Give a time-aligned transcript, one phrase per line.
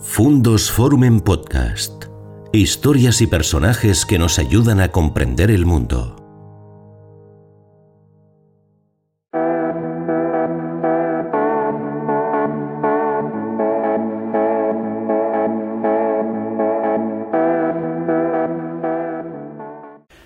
[0.00, 2.04] Fundos Forum en Podcast.
[2.52, 6.14] Historias y personajes que nos ayudan a comprender el mundo.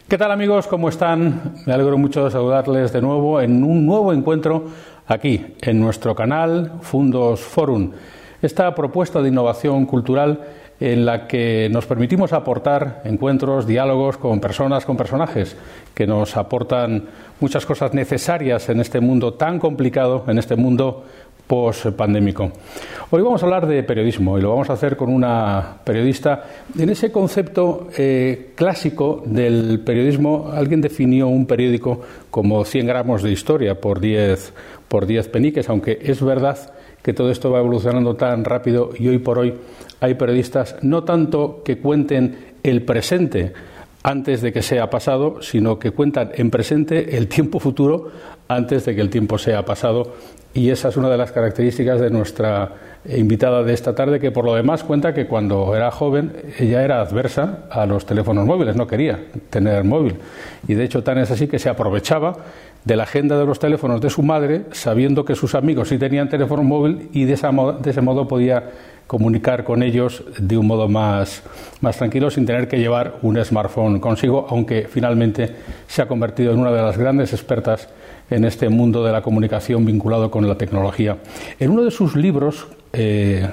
[0.07, 0.67] ¿Qué tal amigos?
[0.67, 1.55] ¿Cómo están?
[1.67, 4.67] Me alegro mucho de saludarles de nuevo en un nuevo encuentro
[5.07, 7.93] aquí, en nuestro canal Fundos Forum.
[8.43, 10.41] Esta propuesta de innovación cultural
[10.81, 15.57] en la que nos permitimos aportar encuentros, diálogos con personas, con personajes
[15.95, 17.05] que nos aportan
[17.39, 21.05] muchas cosas necesarias en este mundo tan complicado, en este mundo
[21.47, 22.51] post-pandémico.
[23.11, 26.45] Hoy vamos a hablar de periodismo y lo vamos a hacer con una periodista.
[26.77, 33.31] En ese concepto eh, clásico del periodismo, alguien definió un periódico como 100 gramos de
[33.31, 34.53] historia por 10,
[34.89, 36.73] por 10 peniques, aunque es verdad
[37.03, 39.55] que todo esto va evolucionando tan rápido y hoy por hoy
[40.01, 43.53] hay periodistas no tanto que cuenten el presente,
[44.03, 48.11] antes de que sea pasado, sino que cuentan en presente el tiempo futuro
[48.49, 50.15] antes de que el tiempo sea pasado.
[50.55, 52.73] Y esa es una de las características de nuestra
[53.09, 57.01] invitada de esta tarde, que por lo demás cuenta que cuando era joven ella era
[57.01, 59.19] adversa a los teléfonos móviles, no quería
[59.51, 60.17] tener móvil.
[60.69, 62.37] Y de hecho tan es así que se aprovechaba
[62.85, 66.29] de la agenda de los teléfonos de su madre, sabiendo que sus amigos sí tenían
[66.29, 68.71] teléfono móvil y de, ese modo podía
[69.07, 71.43] comunicar con ellos de un modo más,
[71.81, 75.55] más tranquilo sin tener que llevar un smartphone consigo, aunque finalmente
[75.87, 77.89] se ha convertido en una de las grandes expertas
[78.31, 81.19] en este mundo de la comunicación vinculado con la tecnología.
[81.61, 83.49] En uno de sus libros eh,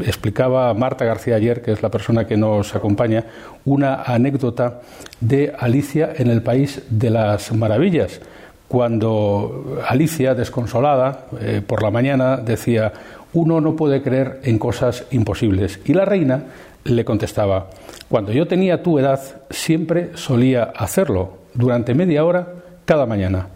[0.00, 3.24] explicaba Marta García ayer, que es la persona que nos acompaña,
[3.64, 4.80] una anécdota
[5.20, 8.20] de Alicia en el País de las Maravillas,
[8.68, 12.92] cuando Alicia, desconsolada, eh, por la mañana decía,
[13.32, 15.80] uno no puede creer en cosas imposibles.
[15.84, 16.44] Y la reina
[16.84, 17.68] le contestaba,
[18.08, 22.48] cuando yo tenía tu edad siempre solía hacerlo, durante media hora
[22.84, 23.48] cada mañana.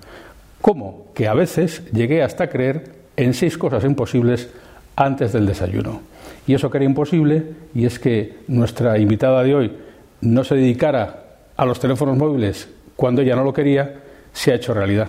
[0.61, 1.07] ¿Cómo?
[1.15, 4.49] Que a veces llegué hasta creer en seis cosas imposibles
[4.97, 6.01] antes del desayuno.
[6.47, 9.73] Y eso que era imposible, y es que nuestra invitada de hoy
[10.21, 11.25] no se dedicara
[11.57, 14.01] a los teléfonos móviles cuando ella no lo quería,
[14.33, 15.09] se ha hecho realidad.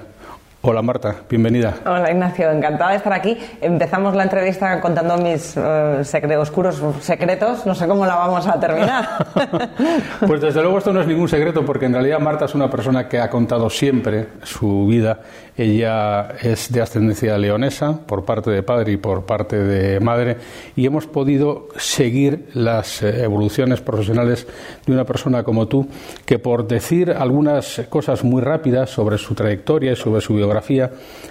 [0.63, 1.73] Hola Marta, bienvenida.
[1.87, 3.35] Hola Ignacio, encantada de estar aquí.
[3.61, 9.25] Empezamos la entrevista contando mis uh, oscuros secretos, no sé cómo la vamos a terminar.
[10.27, 13.09] pues desde luego esto no es ningún secreto porque en realidad Marta es una persona
[13.09, 15.21] que ha contado siempre su vida.
[15.57, 20.37] Ella es de ascendencia leonesa por parte de padre y por parte de madre
[20.75, 24.45] y hemos podido seguir las eh, evoluciones profesionales
[24.85, 25.87] de una persona como tú
[26.23, 30.50] que por decir algunas cosas muy rápidas sobre su trayectoria y sobre su biografía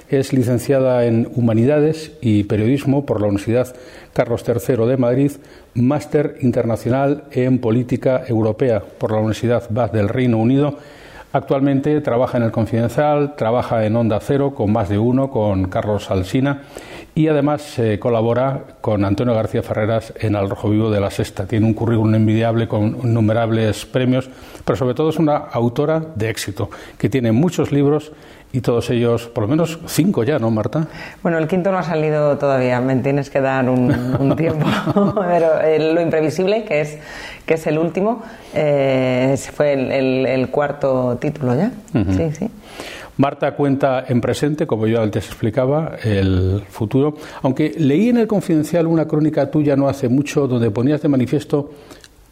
[0.08, 3.74] es licenciada en Humanidades y Periodismo por la Universidad
[4.12, 5.32] Carlos III de Madrid,
[5.74, 10.78] máster internacional en Política Europea por la Universidad Bath del Reino Unido.
[11.32, 16.10] Actualmente trabaja en el Confidencial, trabaja en Onda Cero con más de uno, con Carlos
[16.10, 16.62] Alsina
[17.14, 21.46] y además eh, colabora con Antonio García Ferreras en Al Rojo Vivo de la Sexta.
[21.46, 24.28] Tiene un currículum envidiable con innumerables premios,
[24.64, 28.12] pero sobre todo es una autora de éxito, que tiene muchos libros
[28.52, 30.88] y todos ellos, por lo menos cinco ya, ¿no, Marta?
[31.22, 34.66] Bueno, el quinto no ha salido todavía, me tienes que dar un, tiempo.
[35.28, 36.98] pero eh, lo imprevisible, que es,
[37.46, 38.22] que es el último,
[38.54, 39.72] eh, fue
[40.34, 41.70] el, cuarto título ya.
[41.92, 42.50] Sí, sí.
[43.20, 47.16] Marta cuenta en presente, como yo antes explicaba, el futuro.
[47.42, 51.70] Aunque leí en el Confidencial una crónica tuya no hace mucho donde ponías de manifiesto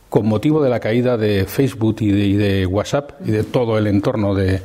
[0.09, 4.35] con motivo de la caída de Facebook y de, WhatsApp y de todo el entorno
[4.35, 4.61] de,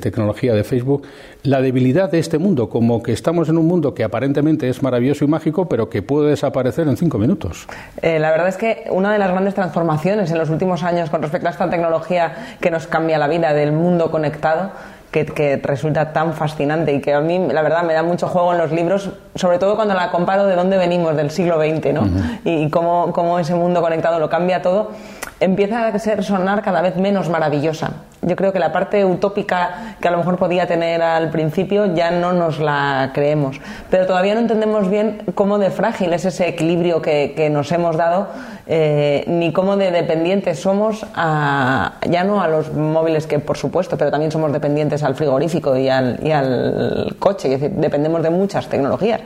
[0.00, 1.06] tecnología de Facebook,
[1.42, 5.24] la debilidad de este mundo, como que estamos en un mundo que aparentemente es maravilloso
[5.24, 7.66] y mágico, pero que puede desaparecer en cinco minutos.
[8.00, 11.20] Eh, la verdad es que una de las grandes transformaciones en los últimos años con
[11.20, 14.72] respecto a esta tecnología que nos cambia la vida del mundo conectado
[15.14, 18.58] que, resulta tan fascinante y que a mí, la verdad, me da mucho juego en
[18.58, 22.08] los libros, sobre todo cuando la comparo de dónde venimos, del siglo XX, ¿no?
[22.44, 24.90] Y cómo, cómo ese mundo conectado lo cambia todo,
[25.44, 27.90] empieza a ser sonar cada vez menos maravillosa.
[28.22, 32.10] Yo creo que la parte utópica que a lo mejor podía tener al principio ya
[32.10, 33.60] no nos la creemos,
[33.90, 37.98] pero todavía no entendemos bien cómo de frágil es ese equilibrio que, que nos hemos
[37.98, 38.28] dado,
[38.66, 43.98] eh, ni cómo de dependientes somos a, ya no a los móviles que por supuesto,
[43.98, 48.30] pero también somos dependientes al frigorífico y al, y al coche, es decir, dependemos de
[48.30, 49.20] muchas tecnologías,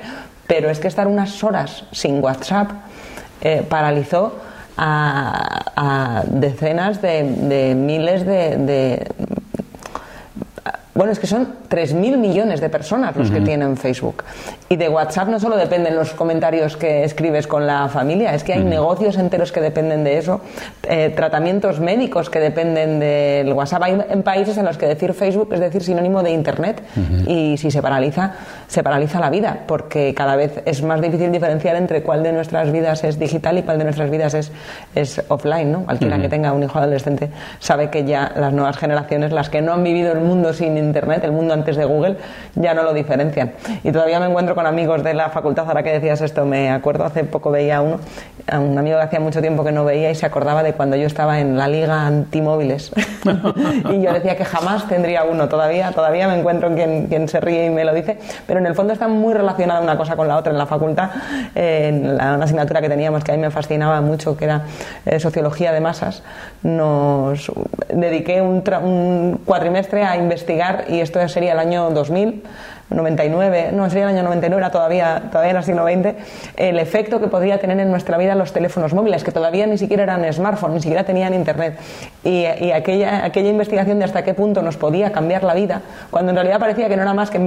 [0.48, 2.70] pero es que estar unas horas sin WhatsApp
[3.40, 4.47] eh, paralizó
[4.78, 9.06] a, decenas de, miles de,
[10.98, 14.24] bueno, es que son 3.000 millones de personas los que tienen Facebook.
[14.68, 18.54] Y de WhatsApp no solo dependen los comentarios que escribes con la familia, es que
[18.54, 20.40] hay negocios enteros que dependen de eso,
[20.82, 23.82] eh, tratamientos médicos que dependen del WhatsApp.
[23.84, 26.82] Hay en países en los que decir Facebook es decir sinónimo de Internet
[27.28, 28.32] y si se paraliza,
[28.66, 32.72] se paraliza la vida, porque cada vez es más difícil diferenciar entre cuál de nuestras
[32.72, 34.50] vidas es digital y cuál de nuestras vidas es,
[34.96, 35.70] es offline.
[35.70, 35.84] ¿no?
[35.84, 37.30] Cualquiera que tenga un hijo adolescente
[37.60, 41.24] sabe que ya las nuevas generaciones, las que no han vivido el mundo sin Internet,
[41.24, 42.16] el mundo antes de Google,
[42.54, 43.52] ya no lo diferencian.
[43.84, 47.04] Y todavía me encuentro con amigos de la facultad, ahora que decías esto, me acuerdo,
[47.04, 48.00] hace poco veía a uno,
[48.50, 50.96] a un amigo que hacía mucho tiempo que no veía y se acordaba de cuando
[50.96, 52.90] yo estaba en la liga antimóviles.
[53.90, 57.40] y yo decía que jamás tendría uno, todavía, todavía me encuentro en quien, quien se
[57.40, 60.28] ríe y me lo dice, pero en el fondo está muy relacionada una cosa con
[60.28, 60.52] la otra.
[60.52, 61.10] En la facultad,
[61.54, 64.62] en la, una asignatura que teníamos que a mí me fascinaba mucho, que era
[65.06, 66.22] eh, sociología de masas,
[66.62, 67.50] nos
[67.88, 72.42] dediqué un, un cuatrimestre a investigar, y esto sería el año 2000,
[72.90, 76.14] 99, no, sería el año 99, era todavía, todavía era siglo XX,
[76.56, 80.04] el efecto que podría tener en nuestra vida los teléfonos móviles, que todavía ni siquiera
[80.04, 81.78] eran smartphones, ni siquiera tenían internet.
[82.24, 86.30] Y, y, aquella, aquella investigación de hasta qué punto nos podía cambiar la vida, cuando
[86.30, 87.38] en realidad parecía que no era más que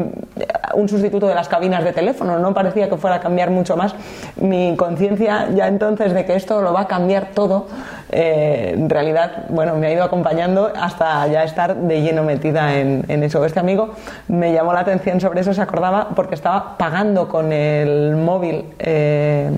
[0.74, 3.96] un sustituto de las cabinas de teléfono, no parecía que fuera a cambiar mucho más.
[4.36, 7.68] Mi conciencia ya entonces de que esto lo va a cambiar todo,
[8.12, 13.24] eh, en realidad, bueno, me ha ido acompañando hasta ya estar de lleno metida en,
[13.24, 13.46] eso.
[13.46, 13.92] Este amigo
[14.28, 18.66] me llamó la atención sobre sobre eso se acordaba porque estaba pagando con el móvil.
[18.80, 19.50] Eh,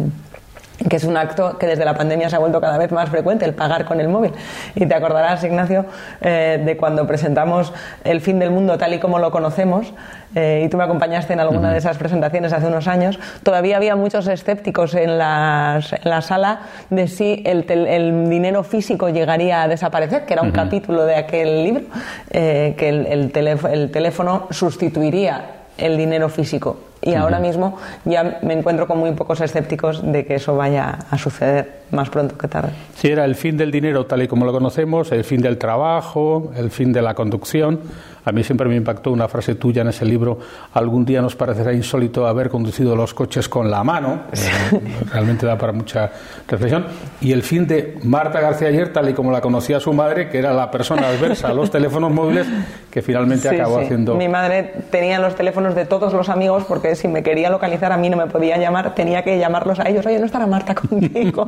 [0.90, 3.46] que es un acto que desde la pandemia se ha vuelto cada vez más frecuente,
[3.46, 4.32] el pagar con el móvil.
[4.76, 5.86] Y te acordarás, Ignacio,
[6.22, 9.94] eh, de cuando presentamos el fin del mundo tal y como lo conocemos,
[10.36, 13.96] eh, y tú me acompañaste en alguna de esas presentaciones hace unos años, todavía había
[13.96, 19.68] muchos escépticos en, las, en la sala de si el, el, dinero físico llegaría a
[19.68, 21.84] desaparecer, que era un capítulo de aquel libro,
[22.32, 23.32] que el, el,
[23.72, 25.46] el teléfono sustituiría
[25.78, 26.93] el dinero físico.
[27.04, 31.18] Y ahora mismo ya me encuentro con muy pocos escépticos de que eso vaya a
[31.18, 32.72] suceder más pronto que tarde.
[32.96, 36.52] Sí, era el fin del dinero tal y como lo conocemos, el fin del trabajo,
[36.56, 37.80] el fin de la conducción.
[38.26, 40.40] A mí siempre me impactó una frase tuya en ese libro,
[40.74, 44.22] algún día nos parecerá insólito haber conducido los coches con la mano,
[45.12, 46.10] realmente da para mucha
[46.48, 46.86] reflexión,
[47.20, 50.40] y el fin de Marta García Ayer, tal y como la conocía su madre, que
[50.40, 52.48] era la persona adversa a los teléfonos móviles,
[52.90, 54.16] que finalmente acabó haciendo...
[54.16, 57.98] Mi madre tenía los teléfonos de todos los amigos, porque si me quería localizar a
[57.98, 61.48] mí no me podía llamar, tenía que llamarlos a ellos, oye, no estará Marta contigo.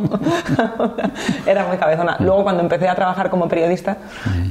[1.46, 2.18] era muy cabezona.
[2.20, 3.98] Luego cuando empecé a trabajar como periodista,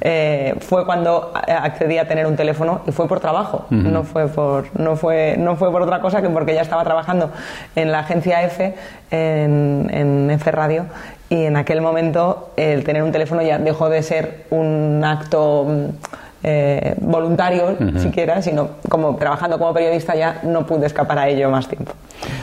[0.01, 4.67] eh, fue cuando accedí a tener un teléfono y fue por trabajo, no, fue por,
[4.79, 7.31] no, fue, no fue por otra cosa que porque ya estaba trabajando
[7.75, 8.75] en la agencia F,
[9.11, 10.87] en, en F Radio,
[11.31, 15.67] y en aquel momento el tener un teléfono ya dejó de ser un acto
[16.47, 21.67] eh, voluntario siquiera, sino como trabajando como periodista ya no pude escapar a ello más
[21.67, 21.93] tiempo.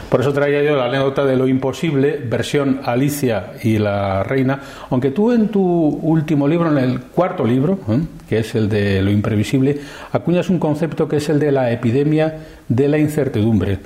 [0.08, 4.60] Por eso traía yo la anécdota de lo imposible, versión Alicia y la reina,
[4.90, 8.00] aunque tú en tu último libro, en el cuarto libro, ¿eh?
[8.28, 9.80] que es el de lo imprevisible,
[10.12, 12.38] acuñas un concepto que es el de la epidemia
[12.68, 13.78] de la incertidumbre.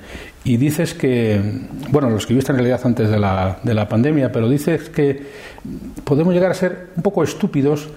[0.44, 1.40] Y dices que,
[1.90, 5.22] bueno, lo escribiste en realidad antes de la, de la pandemia, pero dices que
[6.04, 7.88] podemos llegar a ser un poco estúpidos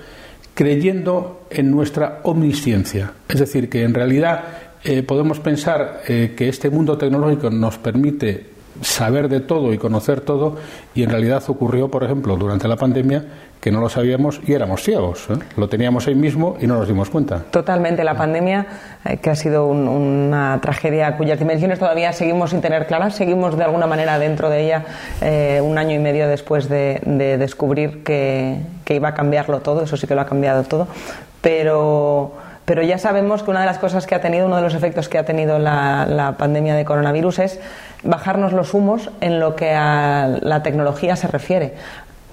[0.53, 3.13] creyendo en nuestra omnisciencia.
[3.27, 4.43] Es decir, que en realidad
[4.83, 10.21] eh, podemos pensar eh, que este mundo tecnológico nos permite saber de todo y conocer
[10.21, 10.57] todo
[10.93, 13.25] y en realidad ocurrió, por ejemplo, durante la pandemia
[13.59, 15.27] que no lo sabíamos y éramos ciegos.
[15.29, 15.33] ¿eh?
[15.57, 17.43] Lo teníamos ahí mismo y no nos dimos cuenta.
[17.51, 18.03] Totalmente.
[18.03, 18.65] La pandemia,
[19.05, 23.63] eh, que ha sido una tragedia cuyas dimensiones todavía seguimos sin tener claras, seguimos de
[23.65, 24.85] alguna manera dentro de ella
[25.21, 27.01] eh, un año y medio después de,
[27.37, 29.83] descubrir que, iba a cambiarlo todo.
[29.83, 30.87] Eso sí que lo ha cambiado todo.
[31.41, 32.33] Pero
[32.65, 35.09] pero ya sabemos que una de las cosas que ha tenido, uno de los efectos
[35.09, 37.59] que ha tenido la, la, pandemia de coronavirus es
[38.03, 41.75] bajarnos los humos en lo que a la tecnología se refiere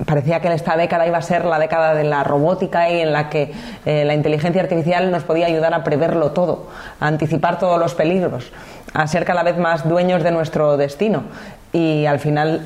[0.04, 3.30] parecía que esta década iba a ser la década de la robótica y en la
[3.30, 3.52] que
[3.86, 6.66] eh, la inteligencia artificial nos podía ayudar a preverlo todo,
[7.00, 8.52] a anticipar todos los peligros,
[8.92, 11.24] a ser cada vez más dueños de nuestro destino.
[11.72, 12.62] Y al final,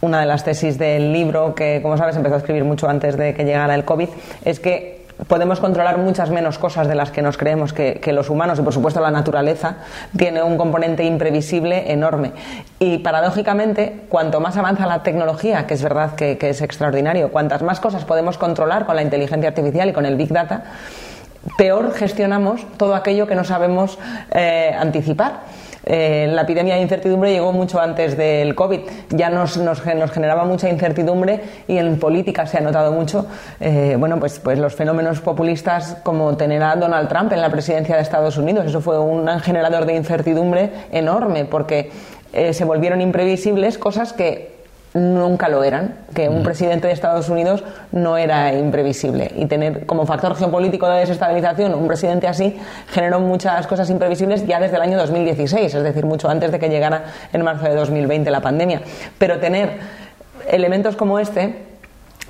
[0.00, 3.34] una de las tesis del libro, que como sabes empezó a escribir mucho antes de
[3.34, 4.08] que llegara el COVID,
[4.44, 4.93] es que
[5.28, 8.72] podemos controlar muchas menos cosas de las que nos creemos que, los humanos y por
[8.72, 9.76] supuesto la naturaleza
[10.16, 12.32] tiene un componente imprevisible enorme.
[12.78, 17.80] Y paradójicamente cuanto más avanza la tecnología que es verdad que, es extraordinario cuantas más
[17.80, 20.64] cosas podemos controlar con la inteligencia artificial y con el big data
[21.56, 23.98] peor gestionamos todo aquello que no sabemos
[24.32, 25.40] eh, anticipar
[25.86, 28.80] Eh, la epidemia de incertidumbre llegó mucho antes del COVID.
[29.10, 33.26] Ya nos, nos, generaba mucha incertidumbre y en política se ha notado mucho.
[33.60, 37.96] Eh, bueno, pues, pues los fenómenos populistas como tener a Donald Trump en la presidencia
[37.96, 41.90] de Estados Unidos, eso fue un generador de incertidumbre enorme porque
[42.32, 44.53] se volvieron imprevisibles cosas que
[44.94, 49.30] nunca lo eran, que un presidente de Estados Unidos no era imprevisible.
[49.36, 52.58] Y tener como factor geopolítico de desestabilización un presidente así
[52.88, 56.68] generó muchas cosas imprevisibles ya desde el año 2016, es decir, mucho antes de que
[56.68, 58.82] llegara en marzo de 2020 la pandemia.
[59.18, 59.78] Pero tener
[60.48, 61.74] elementos como este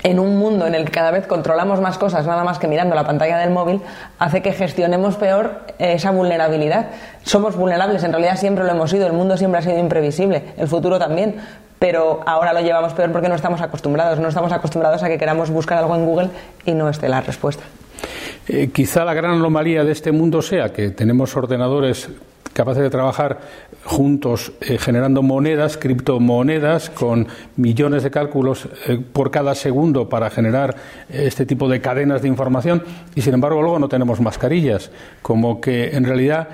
[0.02, 2.94] en un mundo en el que cada vez controlamos más cosas nada más que mirando
[2.94, 3.80] la pantalla del móvil,
[4.18, 6.88] hace que gestionemos peor esa vulnerabilidad.
[7.22, 10.68] Somos vulnerables, en realidad siempre lo hemos sido, el mundo siempre ha sido imprevisible, el
[10.68, 11.36] futuro también,
[11.84, 15.50] pero ahora lo llevamos peor porque no estamos acostumbrados, no estamos acostumbrados a que queramos
[15.50, 16.30] buscar algo en Google
[16.64, 17.62] y no esté la respuesta.
[18.48, 22.08] Eh, quizá la gran anomalía de este mundo sea que tenemos ordenadores
[22.54, 23.40] capaces de trabajar
[23.84, 30.74] juntos eh, generando monedas, criptomonedas, con millones de cálculos eh, por cada segundo para generar
[31.10, 32.82] eh, este tipo de cadenas de información.
[33.14, 36.48] Y sin embargo luego no tenemos mascarillas, como que en realidad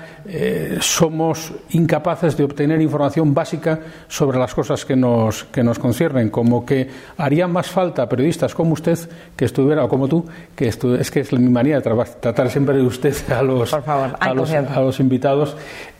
[0.79, 6.65] somos incapaces de obtener información básica sobre las cosas que nos, que nos conciernen, como
[6.65, 8.97] que haría más falta periodistas como usted
[9.35, 12.83] que estuviera, o como tú, que es que es mi manía de tratar siempre de
[12.83, 15.55] usted a los, a los, a los invitados,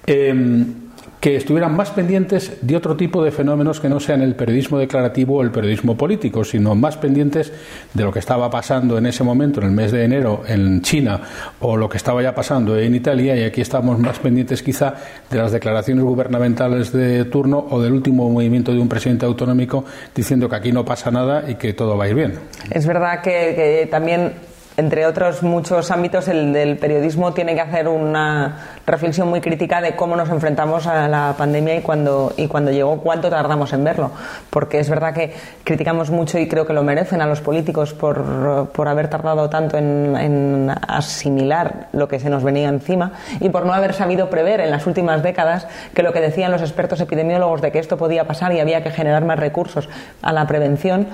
[0.06, 0.82] Em,
[1.22, 5.36] que estuvieran más pendientes de otro tipo de fenómenos que no sean el periodismo declarativo
[5.36, 7.54] o el periodismo político, sino más pendientes
[7.94, 11.22] de lo que estaba pasando en ese momento, en el mes de enero, en China,
[11.60, 14.96] o lo que estaba ya pasando en Italia, y aquí estamos más pendientes quizá
[15.30, 20.50] de las declaraciones gubernamentales de turno o del último movimiento de un presidente autonómico diciendo
[20.50, 22.34] que aquí no pasa nada y que todo va a ir bien.
[22.72, 24.34] Es verdad que, que también
[24.78, 29.96] entre otros muchos ámbitos, el del periodismo tiene que hacer una reflexión muy crítica de
[29.96, 34.12] cómo nos enfrentamos a la pandemia y cuando, y cuando llegó, cuánto tardamos en verlo.
[34.50, 38.70] Porque es verdad que criticamos mucho y creo que lo merecen a los políticos por,
[38.72, 43.66] por haber tardado tanto en, en asimilar lo que se nos venía encima y por
[43.66, 47.62] no haber sabido prever en las últimas décadas que lo que decían los expertos epidemiólogos
[47.62, 49.90] de que esto podía pasar y había que generar más recursos
[50.22, 51.08] a la prevención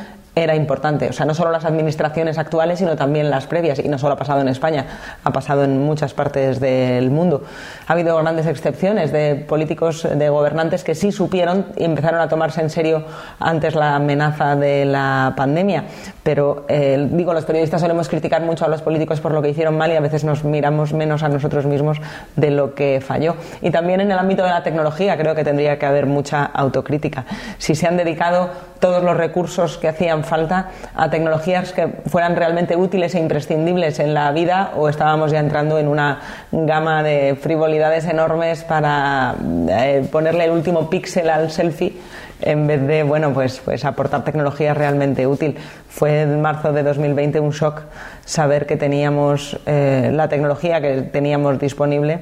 [0.44, 1.10] era importante.
[1.10, 3.79] O sea, no solo las administraciones actuales, sino también las previas.
[3.79, 4.86] Y no solo ha pasado en España,
[5.24, 7.44] ha pasado en muchas partes del mundo.
[7.88, 12.62] Ha habido grandes excepciones de políticos, de gobernantes que sí supieron y empezaron a tomarse
[12.62, 13.03] en serio
[13.39, 15.86] antes la amenaza de la pandemia.
[16.22, 19.75] Pero, eh, digo, los periodistas solemos criticar mucho a los políticos por lo que hicieron
[19.75, 22.00] mal y a veces nos miramos menos a nosotros mismos
[22.36, 23.36] de lo que falló.
[23.62, 27.25] Y también en el ámbito de la tecnología creo que tendría que haber mucha autocrítica.
[27.58, 32.75] Si se han dedicado todos los recursos que hacían falta a tecnologías que fueran realmente
[32.75, 36.19] útiles e imprescindibles en la vida o estábamos ya entrando en una
[36.51, 39.36] gama de frivolidades enormes para
[39.69, 41.93] eh, ponerle el último píxel al selfie
[42.41, 45.57] en vez de bueno pues pues aportar tecnología realmente útil.
[45.89, 47.81] Fue en marzo de 2020 un shock
[48.25, 52.19] saber que teníamos eh, la tecnología que teníamos disponible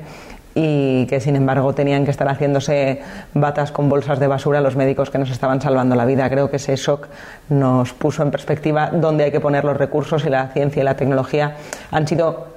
[0.56, 3.02] y que sin embargo tenían que estar haciéndose
[3.34, 6.30] batas con bolsas de basura los médicos que nos estaban salvando la vida.
[6.30, 7.08] Creo que ese shock
[7.50, 10.96] nos puso en perspectiva dónde hay que poner los recursos y la ciencia y la
[10.96, 11.58] tecnología
[11.92, 12.55] han sido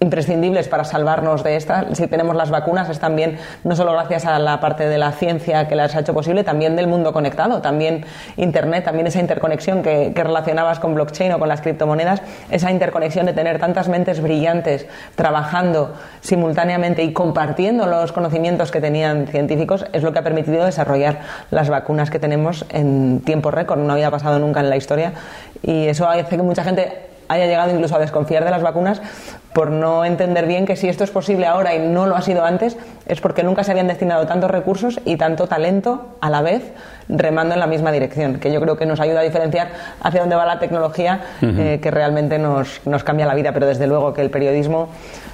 [0.00, 1.94] imprescindibles para salvarnos de esta.
[1.94, 5.68] Si tenemos las vacunas es también no solo gracias a la parte de la ciencia
[5.68, 8.04] que las ha hecho posible, también del mundo conectado, también
[8.36, 13.32] Internet, también esa interconexión que, relacionabas con blockchain o con las criptomonedas, esa interconexión de
[13.32, 20.12] tener tantas mentes brillantes trabajando simultáneamente y compartiendo los conocimientos que tenían científicos es lo
[20.12, 23.78] que ha permitido desarrollar las vacunas que tenemos en tiempo récord.
[23.78, 25.12] No había pasado nunca en la historia
[25.62, 29.00] y eso hace que mucha gente haya llegado incluso a desconfiar de las vacunas
[29.52, 32.44] por no entender bien que si esto es posible ahora y no lo ha sido
[32.44, 36.62] antes, es porque nunca se habían destinado tantos recursos y tanto talento a la vez
[37.08, 39.68] remando en la misma dirección, que yo creo que nos ayuda a diferenciar
[40.02, 43.86] hacia dónde va la tecnología eh, que realmente nos, nos, cambia la vida, pero desde
[43.86, 44.90] luego que el periodismo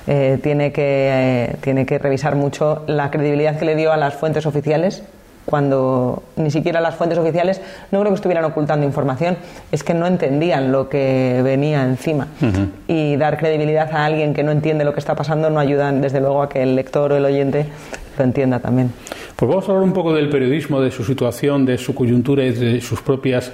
[0.07, 4.15] eh, tiene, que, eh, tiene que revisar mucho la credibilidad que le dio a las
[4.15, 5.03] fuentes oficiales
[5.45, 9.37] cuando ni siquiera las fuentes oficiales no creo que estuvieran ocultando información,
[9.71, 12.29] es que no entendían lo que venía encima.
[12.87, 16.21] Y dar credibilidad a alguien que no entiende lo que está pasando no ayuda, desde
[16.21, 17.67] luego, a que el lector o el oyente
[18.19, 18.93] lo entienda también.
[19.37, 22.53] Pues vamos a hablar un poco del periodismo, de su situación, de su coyuntura y
[22.53, 23.51] de sus propias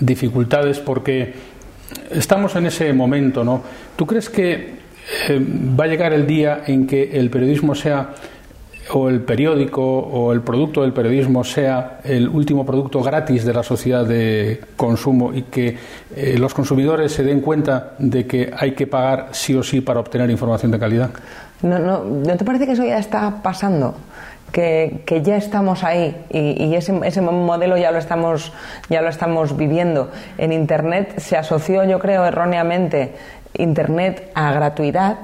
[0.00, 1.34] dificultades, porque
[2.10, 3.62] estamos en ese momento, ¿no?
[3.96, 4.78] ¿Tú crees que
[5.28, 5.40] eh,
[5.78, 8.10] va a llegar el día en que el periodismo sea
[8.92, 13.62] o el periódico o el producto del periodismo sea el último producto gratis de la
[13.62, 15.76] sociedad de consumo y que
[16.14, 20.00] eh, los consumidores se den cuenta de que hay que pagar sí o sí para
[20.00, 21.10] obtener información de calidad?
[21.62, 23.94] No, no, ¿no te parece que eso ya está pasando?
[24.52, 28.52] que, ya estamos ahí y, ese, ese, modelo ya lo, estamos,
[28.88, 30.10] ya lo estamos viviendo.
[30.38, 33.12] En Internet se asoció, yo creo, erróneamente
[33.54, 35.18] Internet a gratuidad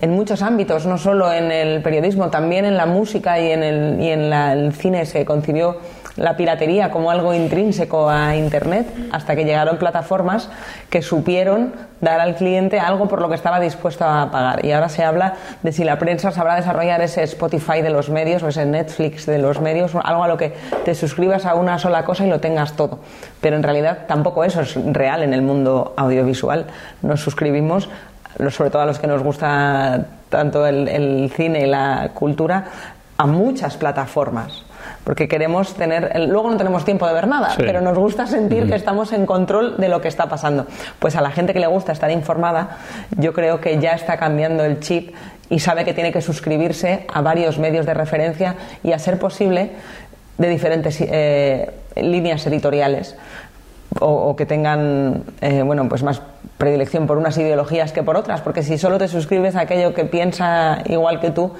[0.00, 4.00] en muchos ámbitos, no solo en el periodismo, también en la música y en el,
[4.00, 5.78] y en el cine se concibió
[6.16, 10.48] la piratería como algo intrínseco a Internet hasta que llegaron plataformas
[10.90, 14.64] que supieron dar al cliente algo por lo que estaba dispuesto a pagar.
[14.64, 18.42] Y ahora se habla de si la prensa sabrá desarrollar ese Spotify de los medios
[18.42, 22.04] o ese Netflix de los medios, algo a lo que te suscribas a una sola
[22.04, 23.00] cosa y lo tengas todo.
[23.40, 26.66] Pero en realidad tampoco eso es real en el mundo audiovisual.
[27.02, 27.88] Nos suscribimos
[28.50, 32.64] sobre todo a los que nos gusta tanto el, el, cine y la cultura,
[33.16, 34.64] a muchas plataformas.
[35.04, 38.74] Porque queremos tener, luego no tenemos tiempo de ver nada, pero nos gusta sentir que
[38.74, 40.66] estamos en control de lo que está pasando.
[40.98, 42.78] Pues a la gente que le gusta estar informada,
[43.16, 45.14] yo creo que ya está cambiando el chip
[45.48, 49.70] y sabe que tiene que suscribirse a varios medios de referencia y a ser posible
[50.38, 53.16] de diferentes eh, líneas editoriales
[54.00, 56.22] o, que tengan eh, bueno pues más
[56.58, 60.04] predilección por unas ideologías que por otras porque si solo te suscribes a aquello que
[60.04, 61.52] piensa igual que tú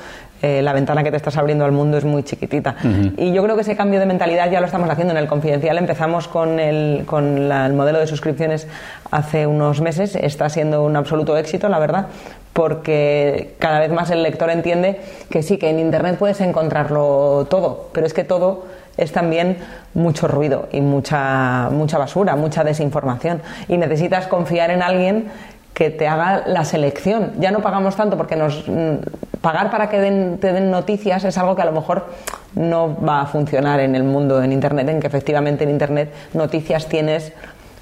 [0.42, 2.76] eh, la ventana que te estás abriendo al mundo es muy chiquitita.
[3.16, 5.78] Y yo creo que ese cambio de mentalidad ya lo estamos haciendo en el confidencial.
[5.78, 8.68] Empezamos con el, con el modelo de suscripciones
[9.10, 10.14] hace unos meses.
[10.14, 12.08] Está siendo un absoluto éxito, la verdad,
[12.52, 15.00] porque cada vez más el lector entiende
[15.30, 18.66] que sí, que en Internet puedes encontrarlo todo, pero es que todo
[18.96, 19.58] es también
[19.94, 23.42] mucho ruido y mucha, mucha basura, mucha desinformación.
[23.68, 25.30] Y necesitas confiar en alguien
[25.74, 27.32] que te haga la selección.
[27.38, 28.94] Ya no pagamos tanto porque nos mm,
[29.42, 29.98] pagar para que
[30.40, 32.06] te den noticias es algo que a lo mejor
[32.54, 36.86] no va a funcionar en el mundo en internet, en que efectivamente en internet noticias
[36.86, 37.32] tienes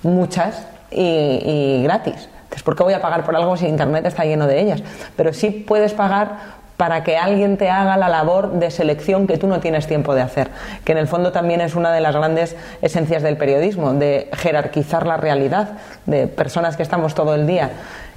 [0.02, 2.28] muchas y, gratis.
[2.42, 4.82] Entonces, ¿por qué voy a pagar por algo si internet está lleno de ellas?
[5.16, 9.46] Pero sí puedes pagar para que alguien te haga la labor de selección que tú
[9.46, 10.48] no tienes tiempo de hacer,
[10.84, 15.06] que en el fondo también es una de las grandes esencias del periodismo, de jerarquizar
[15.06, 15.74] la realidad,
[16.06, 17.70] de personas que estamos todo el día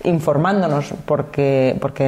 [0.03, 2.05] informándonos porque, porque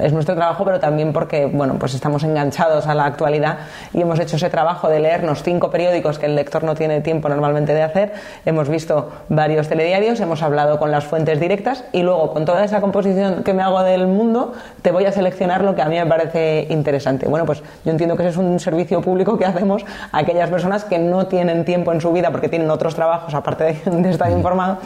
[0.00, 3.58] es nuestro trabajo, pero también porque bueno, pues estamos enganchados a la actualidad
[3.92, 7.28] y hemos hecho ese trabajo de leernos cinco periódicos que el lector no tiene tiempo
[7.28, 8.12] normalmente de hacer.
[8.44, 12.80] Hemos visto varios telediarios, hemos hablado con las fuentes directas y luego con toda esa
[12.80, 16.06] composición que me hago del mundo te voy a seleccionar lo que a mí me
[16.06, 17.26] parece interesante.
[17.28, 20.84] Bueno, pues yo entiendo que ese es un servicio público que hacemos a aquellas personas
[20.84, 24.78] que no tienen tiempo en su vida porque tienen otros trabajos aparte de, estar informado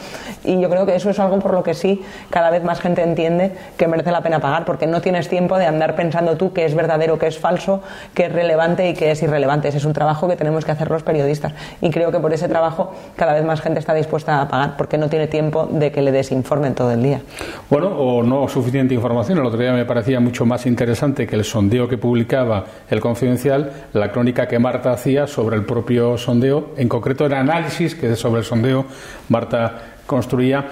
[0.43, 3.01] y yo creo que eso es algo por lo que sí cada vez más gente
[3.01, 6.65] entiende que merece la pena pagar, porque no tienes tiempo de andar pensando tú qué
[6.65, 7.81] es verdadero, qué es falso,
[8.13, 9.67] qué es relevante y qué es irrelevante.
[9.67, 11.53] Ese es un trabajo que tenemos que hacer los periodistas.
[11.81, 14.97] Y creo que por ese trabajo cada vez más gente está dispuesta a pagar, porque
[14.97, 17.21] no tiene tiempo de que le desinformen todo el día.
[17.69, 19.37] Bueno, o no suficiente información.
[19.37, 23.71] El otro día me parecía mucho más interesante que el sondeo que publicaba el Confidencial,
[23.93, 28.39] la crónica que Marta hacía sobre el propio sondeo, en concreto el análisis que sobre
[28.39, 28.85] el sondeo
[29.29, 30.65] Marta construía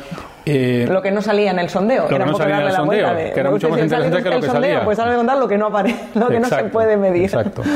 [0.49, 2.07] eh, lo que no salía en el sondeo.
[2.07, 4.85] que era que era mucho más interesante que lo que salía.
[4.85, 7.25] Pues sale contar lo que no aparece, lo que no se puede medir.
[7.25, 7.63] Exacto.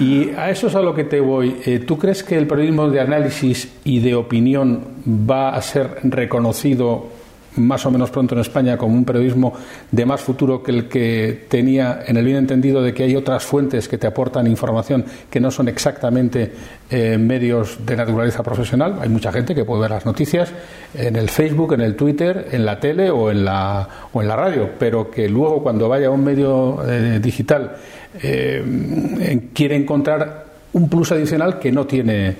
[0.00, 1.60] Y a eso es a lo que te voy.
[1.64, 7.06] Eh, ¿Tú crees que el periodismo de análisis y de opinión va a ser reconocido
[7.58, 9.52] más o menos pronto en España como un periodismo
[9.90, 13.44] de más futuro que el que tenía en el bien entendido de que hay otras
[13.44, 16.52] fuentes que te aportan información que no son exactamente
[16.90, 18.98] eh, medios de naturaleza profesional.
[19.00, 20.52] Hay mucha gente que puede ver las noticias
[20.94, 24.36] en el Facebook, en el Twitter, en la tele o en la, o en la
[24.36, 27.76] radio, pero que luego cuando vaya a un medio eh, digital
[28.22, 32.36] eh, quiere encontrar un plus adicional que no tiene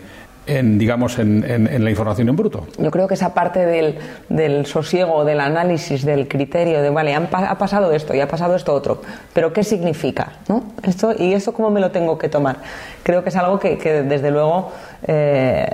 [0.49, 2.67] en, digamos, en, en, la información en bruto.
[2.79, 7.59] Yo creo que esa parte del, del sosiego, del análisis, del criterio, de, vale, ha
[7.59, 10.33] pasado esto y ha pasado esto otro, pero ¿qué significa?
[10.49, 10.65] ¿no?
[10.83, 12.57] Esto, ¿Y esto cómo me lo tengo que tomar?
[13.03, 14.73] Creo que es algo que, que desde luego,
[15.07, 15.67] eh,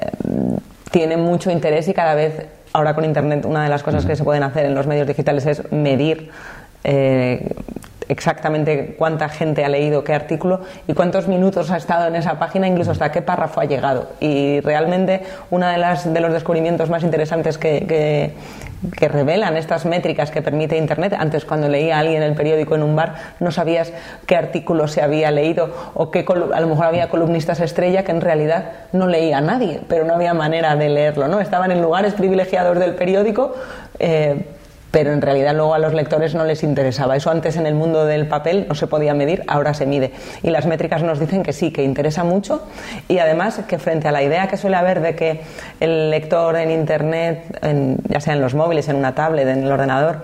[0.90, 4.22] tiene mucho interés y cada vez, ahora con Internet, una de las cosas que se
[4.22, 6.30] pueden hacer en los medios digitales es medir
[6.84, 7.52] eh,
[8.08, 12.66] exactamente cuánta gente ha leído qué artículo y cuántos minutos ha estado en esa página,
[12.66, 14.10] incluso hasta qué párrafo ha llegado.
[14.20, 20.42] Y realmente uno de, de los descubrimientos más interesantes que, que, revelan estas métricas que
[20.42, 23.92] permite Internet, antes cuando leía a alguien el periódico en un bar, no sabías
[24.26, 28.20] qué artículo se había leído o qué a lo mejor había columnistas estrella que en
[28.20, 31.40] realidad no leía a nadie, pero no había manera de leerlo, ¿no?
[31.40, 33.54] Estaban en lugares privilegiados del periódico.
[33.98, 34.44] Eh,
[34.94, 37.16] pero en realidad luego a los lectores no les interesaba.
[37.16, 40.12] Eso antes en el mundo del papel no se podía medir, ahora se mide.
[40.44, 42.62] Y las métricas nos dicen que sí, que interesa mucho
[43.09, 45.40] y además que frente a la idea que suele haber de que
[45.80, 47.42] el lector en Internet,
[48.09, 50.22] ya sea en los móviles, en una tablet, en el ordenador,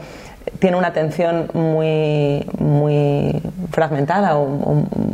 [0.60, 4.46] tiene una atención muy, muy fragmentada o,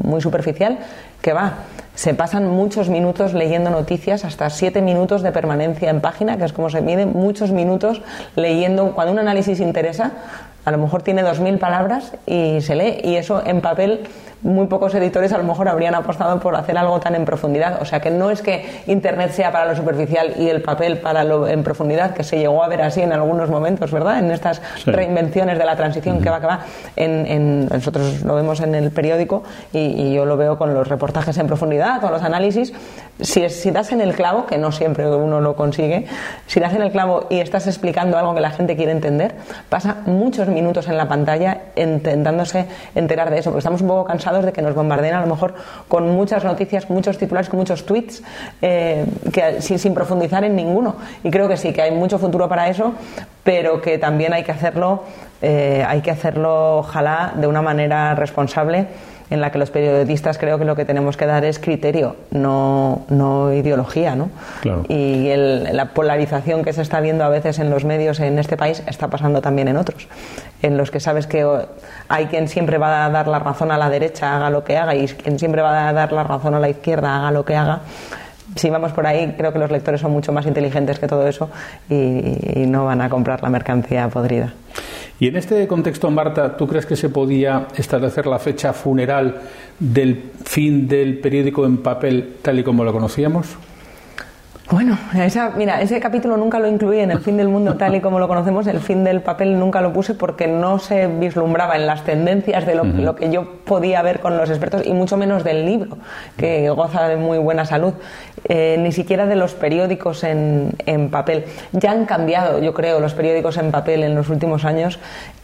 [0.05, 0.79] muy superficial
[1.21, 1.55] que va.
[1.95, 6.53] Se pasan muchos minutos leyendo noticias, hasta siete minutos de permanencia en página, que es
[6.53, 8.03] como se mide, muchos minutos
[8.35, 8.93] leyendo.
[8.95, 10.13] Cuando un análisis interesa,
[10.67, 14.07] a lo mejor tiene dos mil palabras y se lee, y eso en papel
[14.43, 17.81] muy pocos editores a lo mejor habrían apostado por hacer algo tan en profundidad.
[17.81, 21.25] O sea que no es que Internet sea para lo superficial y el papel para
[21.25, 24.19] lo en profundidad, que se llegó a ver así en algunos momentos, ¿verdad?
[24.19, 26.61] En estas reinvenciones de la transición que va, que va.
[26.97, 31.47] En, nosotros lo vemos en el periódico y, yo lo veo con los reportajes en
[31.47, 32.73] profundidad, con los análisis.
[33.21, 36.07] Si, si das en el clavo, que no siempre uno lo consigue,
[36.47, 39.35] si das en el clavo y estás explicando algo que la gente quiere entender,
[39.71, 44.45] pasa muchos minutos en la pantalla intentándose enterar de eso, porque estamos un poco cansados
[44.45, 45.55] de que nos bombardeen a lo mejor
[45.89, 48.23] con muchas noticias, muchos titulares, con muchos tweets,
[48.61, 49.07] eh,
[49.61, 50.97] sin, profundizar en ninguno.
[51.25, 52.93] Y creo que sí, que hay mucho futuro para eso,
[53.43, 55.05] pero que también hay que hacerlo,
[55.41, 58.89] eh, hay que hacerlo, ojalá, de una manera responsable
[59.31, 63.05] en la que los periodistas creo que lo que tenemos que dar es criterio, no,
[63.09, 64.15] no ideología.
[64.15, 64.31] ¿no?
[64.89, 68.83] Y la polarización que se está viendo a veces en los medios en este país
[68.87, 70.09] está pasando también en otros,
[70.63, 71.47] en los que sabes que
[72.09, 74.95] hay quien siempre va a dar la razón a la derecha, haga lo que haga,
[74.95, 77.81] y quien siempre va a dar la razón a la izquierda, haga lo que haga
[78.55, 81.51] si vamos por ahí, creo que los lectores son mucho más inteligentes que todo eso
[81.91, 84.53] y, y, no van a comprar la mercancía podrida.
[85.19, 89.37] Y en este contexto, Marta, ¿tú crees que se podía establecer la fecha funeral
[89.79, 93.57] del fin del periódico en papel tal y como lo conocíamos?
[94.69, 98.01] Bueno, esa, mira, ese capítulo nunca lo incluí en el fin del mundo tal y
[98.01, 98.67] como lo conocemos.
[98.67, 102.75] El fin del papel nunca lo puse porque no se vislumbraba en las tendencias de
[102.75, 105.99] lo, que yo podía ver con los expertos y mucho menos del libro,
[106.37, 107.95] que goza de muy buena salud,
[108.49, 111.45] eh, ni siquiera de los periódicos en, en papel.
[111.73, 114.99] Ya han cambiado, yo creo, los periódicos en papel en los últimos años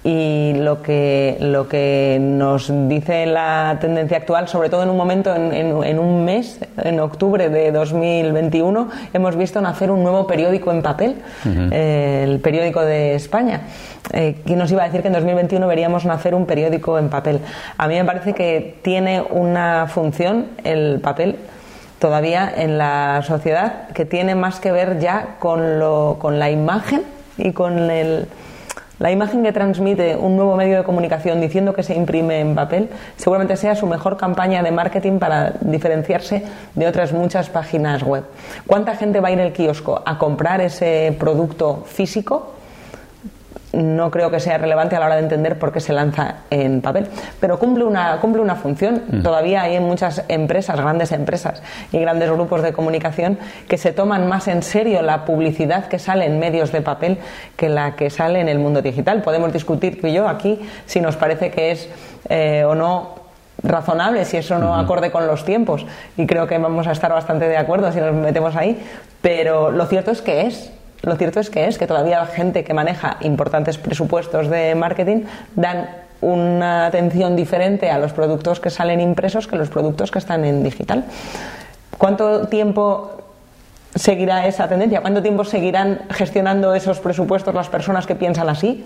[0.04, 5.34] y lo que, lo que nos dice la tendencia actual, sobre todo en un momento,
[5.34, 10.82] en, en, un mes, en octubre de 2021, hemos visto nacer un nuevo periódico en
[10.82, 11.16] papel,
[11.70, 13.62] eh, el periódico de España.
[14.12, 17.40] Eh, ¿Quién nos iba a decir que en 2021 veríamos nacer un periódico en papel?
[17.78, 21.36] A mí me parece que tiene una función el papel
[22.02, 27.04] todavía en la sociedad que tiene más que ver ya con, lo, con la imagen
[27.38, 28.26] y con el
[28.98, 32.88] la imagen que transmite un nuevo medio de comunicación diciendo que se imprime en papel
[33.16, 38.24] seguramente sea su mejor campaña de marketing para diferenciarse de otras muchas páginas web.
[38.66, 42.54] ¿Cuánta gente va a ir al kiosco a comprar ese producto físico?
[43.72, 46.80] No creo que sea relevante a la hora de entender por qué se lanza en
[46.80, 47.08] papel.
[47.40, 49.02] Pero cumple una, cumple una función.
[49.08, 49.22] Mm.
[49.22, 54.28] Todavía hay en muchas empresas, grandes empresas y grandes grupos de comunicación que se toman
[54.28, 57.18] más en serio la publicidad que sale en medios de papel
[57.56, 59.22] que la que sale en el mundo digital.
[59.22, 61.88] Podemos discutir tú y yo aquí si nos parece que es
[62.28, 63.22] eh, o no
[63.62, 65.86] razonable, si eso no acorde con los tiempos.
[66.16, 68.82] Y creo que vamos a estar bastante de acuerdo si nos metemos ahí.
[69.20, 70.72] Pero lo cierto es que es
[71.02, 75.24] lo cierto es que es que todavía la gente que maneja importantes presupuestos de marketing
[75.56, 75.88] dan
[76.20, 80.62] una atención diferente a los productos que salen impresos que los productos que están en
[80.62, 81.04] digital.
[81.98, 83.10] ¿Cuánto tiempo
[83.94, 85.00] seguirá esa tendencia?
[85.00, 88.84] ¿Cuánto tiempo seguirán gestionando esos presupuestos las personas que piensan así?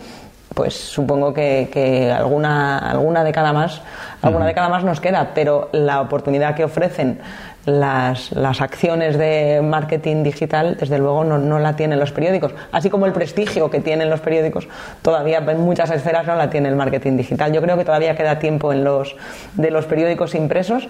[0.55, 3.83] Pues supongo que, alguna, alguna década más,
[4.23, 7.21] alguna década más nos queda, pero la oportunidad que ofrecen
[7.67, 12.55] las, las, acciones de marketing digital, desde luego, no, no, la tienen los periódicos.
[12.73, 14.69] Así como el prestigio que tienen los periódicos,
[15.03, 17.53] todavía en muchas esferas no la tiene el marketing digital.
[17.53, 19.17] Yo creo que todavía queda tiempo en los,
[19.55, 20.89] de los periódicos impresos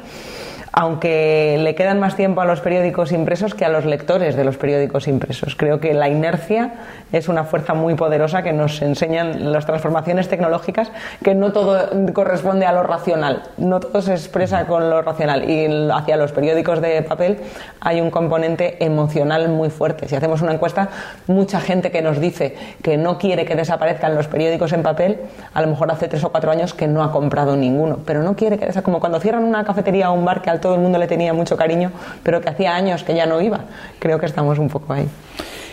[0.72, 4.57] aunque le quedan más tiempo a los periódicos impresos que a los lectores de los
[4.57, 5.57] periódicos impresos.
[5.57, 6.74] Creo que la inercia
[7.12, 10.90] es una fuerza muy poderosa que nos enseñan las transformaciones tecnológicas,
[11.22, 15.48] que no todo corresponde a lo racional, no todo se expresa con lo racional.
[15.48, 17.38] Y hacia los periódicos de papel
[17.81, 20.09] hay un componente emocional muy fuerte.
[20.09, 20.88] Si hacemos una encuesta,
[21.26, 25.20] mucha gente que nos dice que no quiere que desaparezcan los periódicos en papel,
[25.55, 28.37] a lo mejor hace tres o cuatro años que no ha comprado ninguno, pero no
[28.37, 28.76] quiere que desaparezcan.
[28.87, 31.33] Como cuando cierran una cafetería o un bar que al todo el mundo le tenía
[31.33, 31.90] mucho cariño,
[32.23, 33.61] pero que hacía años que ya no iba.
[33.99, 35.09] Creo que estamos un poco ahí.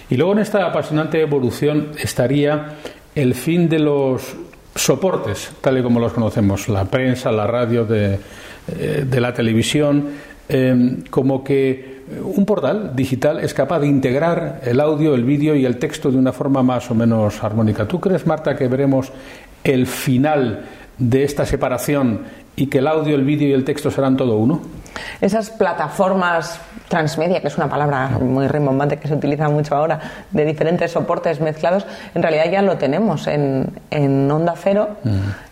[0.10, 2.76] Y luego en esta apasionante evolución estaría
[3.16, 4.36] el fin de los
[4.76, 8.20] soportes, tal y como los conocemos, la prensa, la radio, de,
[8.68, 10.10] eh, la televisión,
[10.50, 15.66] em, como que un portal digital es capaz de integrar el audio, el vídeo y
[15.66, 17.88] el texto de una forma más o menos armónica.
[17.88, 19.12] ¿Tú crees, Marta, que veremos
[19.64, 20.66] el final
[20.98, 22.22] de esta separación
[22.56, 24.62] y que el audio, el vídeo y el texto serán todo uno?
[25.22, 30.46] Esas plataformas transmedia, que es una palabra muy rimbombante que se utiliza mucho ahora, de
[30.46, 34.90] diferentes soportes mezclados, en realidad ya lo tenemos en, en Onda Cero.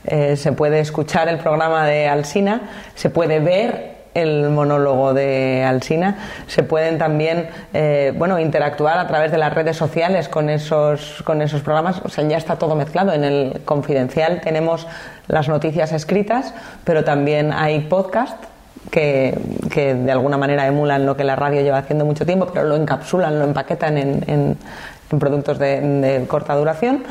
[0.06, 2.62] Eh, se puede escuchar el programa de Alsina,
[2.94, 9.32] se puede ver el monólogo de Alsina, se pueden también eh, bueno, interactuar a través
[9.32, 13.14] de las redes sociales con esos, con esos programas, o sea, ya está todo mezclado.
[13.14, 14.88] En el confidencial tenemos
[15.28, 18.44] las noticias escritas, pero también hay podcast
[18.90, 19.38] que,
[19.72, 22.76] que, de alguna manera emulan lo que la radio lleva haciendo mucho tiempo, pero lo
[22.76, 27.04] encapsulan, lo empaquetan en, en, productos de, de, corta duración.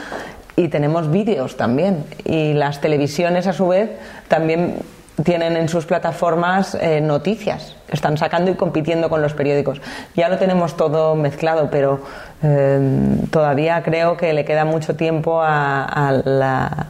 [0.57, 2.05] Y tenemos vídeos también.
[2.25, 3.91] Y las televisiones, a su vez,
[4.29, 4.77] también
[5.25, 7.77] tienen en sus plataformas eh, noticias.
[7.91, 9.81] Están sacando y compitiendo con los periódicos.
[10.15, 12.01] Ya lo tenemos todo mezclado, pero
[12.43, 16.87] eh, todavía creo que le queda mucho tiempo a, la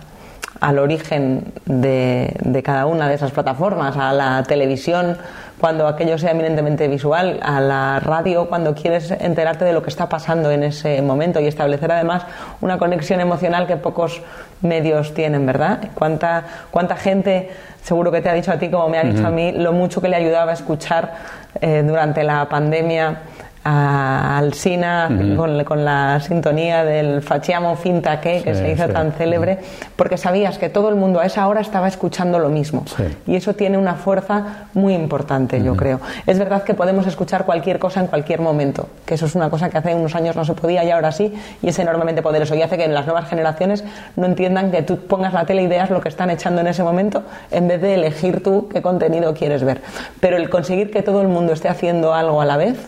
[0.61, 5.17] al origen de, cada una de esas plataformas, a la televisión
[5.59, 10.09] cuando aquello sea eminentemente visual, a la radio cuando quieres enterarte de lo que está
[10.09, 12.25] pasando en ese momento y establecer además
[12.63, 14.23] una conexión emocional que pocos
[14.63, 15.89] medios tienen, ¿verdad?
[15.95, 17.51] ¿Cuánta, cuánta gente
[17.83, 19.29] seguro que te ha dicho a ti, como me ha dicho uh -huh.
[19.29, 21.15] a mí, lo mucho que le ayudaba a escuchar
[21.61, 23.21] eh, durante la pandemia
[23.63, 25.37] a Alsina uh -huh.
[25.37, 28.93] con, con, la sintonía del Facciamo finta que, que sí, se hizo sí.
[28.93, 29.59] tan célebre,
[29.97, 32.85] porque sabías que todo el mundo a esa hora estaba escuchando lo mismo.
[32.87, 33.05] Sí.
[33.27, 35.65] Y eso tiene una fuerza muy importante, uh -huh.
[35.65, 36.01] yo creo.
[36.27, 39.69] Es verdad que podemos escuchar cualquier cosa en cualquier momento, que eso es una cosa
[39.69, 42.55] que hace unos años no se podía y ahora sí, y es enormemente poderoso.
[42.55, 43.85] Y hace que las nuevas generaciones
[44.17, 46.83] no entiendan que tú pongas la tele y veas lo que están echando en ese
[46.83, 49.83] momento, en vez de elegir tú qué contenido quieres ver.
[50.21, 52.79] Pero el conseguir que todo el mundo esté haciendo algo a la vez,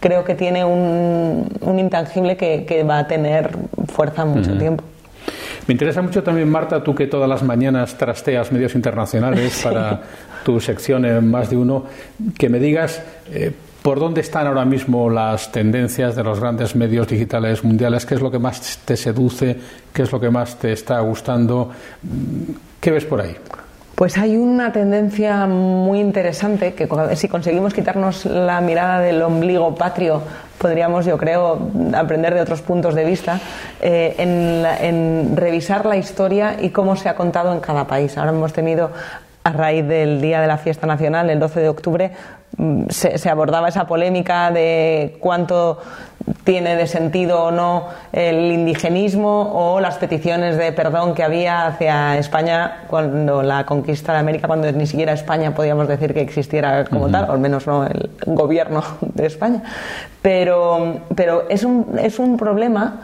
[0.00, 3.50] creo que tiene un, un intangible que, que, va a tener
[3.86, 4.58] fuerza mucho uh -huh.
[4.58, 4.84] tiempo.
[5.66, 9.64] Me interesa mucho también, Marta, tú que todas las mañanas trasteas medios internacionales sí.
[9.64, 10.00] para
[10.42, 11.84] tu sección en Más de Uno,
[12.36, 17.06] que me digas eh, por dónde están ahora mismo las tendencias de los grandes medios
[17.08, 19.56] digitales mundiales, qué es lo que más te seduce,
[19.92, 21.70] qué es lo que más te está gustando,
[22.80, 23.36] ¿qué ves por ahí?
[24.00, 30.22] Pues hay una tendencia muy interesante que si conseguimos quitarnos la mirada del ombligo patrio,
[30.56, 31.58] podríamos, yo creo,
[31.94, 33.38] aprender de otros puntos de vista,
[33.82, 38.16] eh, en, en revisar la historia y cómo se ha contado en cada país.
[38.16, 38.90] Ahora hemos tenido
[39.44, 42.10] a raíz del Día de la Fiesta Nacional, el 12 de octubre,
[42.56, 45.78] mm, se, se, abordaba esa polémica de cuánto
[46.44, 52.18] tiene de sentido o no el indigenismo o las peticiones de perdón que había hacia
[52.18, 57.04] España cuando la conquista de América, cuando ni siquiera España podíamos decir que existiera como
[57.04, 57.12] uh -huh.
[57.12, 59.62] tal, o al menos no el gobierno de España.
[60.22, 63.00] Pero, pero es, un, es un problema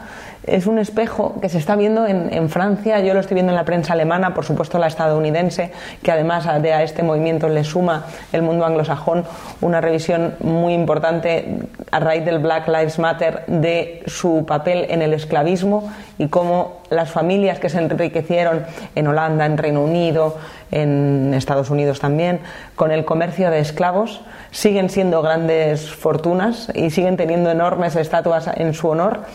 [0.47, 3.65] es un espejo que se está viendo en, Francia, yo lo estoy viendo en la
[3.65, 8.41] prensa alemana, por supuesto la estadounidense, que además de a este movimiento le suma el
[8.41, 9.25] mundo anglosajón
[9.59, 11.59] una revisión muy importante
[11.91, 17.11] a raíz del Black Lives Matter de su papel en el esclavismo y cómo las
[17.11, 20.37] familias que se enriquecieron en Holanda, en Reino Unido,
[20.71, 22.39] en Estados Unidos también,
[22.75, 28.73] con el comercio de esclavos, siguen siendo grandes fortunas y siguen teniendo enormes estatuas en
[28.73, 29.25] su honor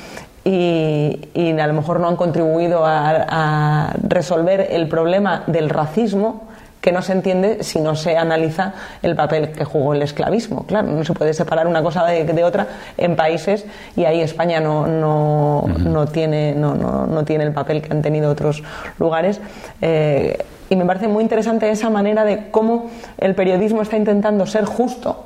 [0.45, 6.49] y, y, a lo mejor no han contribuido a, a, resolver el problema del racismo
[6.83, 10.65] que no se entiende si no se analiza el papel que jugó el esclavismo.
[10.67, 12.67] Claro, no se puede separar una cosa de, de otra
[12.99, 13.65] en países
[13.97, 15.79] y ahí España no, no, uh -huh.
[15.79, 18.65] no, tiene, no, no, no, tiene el papel que han tenido otros
[18.99, 19.41] lugares.
[19.81, 20.37] Eh,
[20.71, 25.25] y me parece muy interesante esa manera de cómo el periodismo está intentando ser justo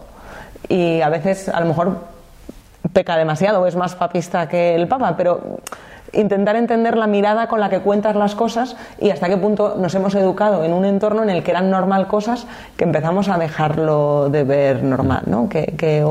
[0.68, 2.15] y a veces a lo mejor
[2.96, 5.58] peca demasiado es más papista que el Papa, pero
[6.14, 9.94] intentar entender la mirada con la que cuentas las cosas y hasta qué punto nos
[9.94, 12.46] hemos educado en un entorno en el que eran normal cosas
[12.78, 15.46] que empezamos a dejarlo de ver normal, ¿no?
[15.50, 16.02] Que, que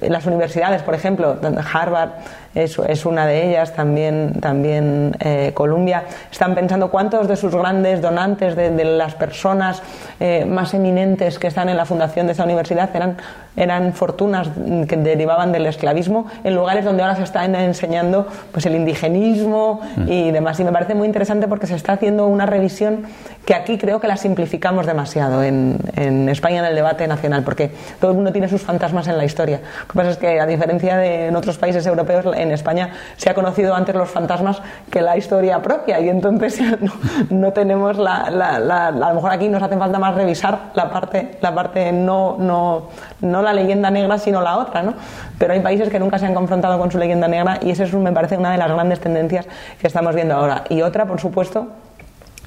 [0.00, 1.36] las universidades, por ejemplo,
[1.70, 2.12] Harvard
[2.54, 8.02] es, es una de ellas, también, también eh, Columbia, están pensando cuántos de sus grandes
[8.02, 9.82] donantes, de, de las personas
[10.20, 13.16] eh, más eminentes que están en la fundación de esa universidad, eran,
[13.56, 14.48] eran fortunas
[14.88, 20.08] que derivaban del esclavismo en lugares donde ahora se está enseñando pues, el indigenismo mm.
[20.10, 20.58] y demás.
[20.60, 23.04] Y me parece muy interesante porque se está haciendo una revisión
[23.44, 27.72] que aquí creo que la simplificamos demasiado en, en España en el debate nacional, porque
[28.00, 29.60] todo el mundo tiene sus fantasmas en la historia.
[29.80, 33.30] Lo que pasa es que, a diferencia de en otros países europeos, en España se
[33.30, 36.92] ha conocido antes los fantasmas que la historia propia y entonces no,
[37.30, 41.38] no tenemos la, la, a lo mejor aquí nos hace falta más revisar la parte,
[41.40, 42.88] la parte no, no,
[43.20, 44.94] no la leyenda negra sino la otra, ¿no?
[45.38, 47.92] Pero hay países que nunca se han confrontado con su leyenda negra y eso es,
[47.94, 49.46] me parece una de las grandes tendencias
[49.80, 50.64] que estamos viendo ahora.
[50.68, 51.68] Y otra, por supuesto,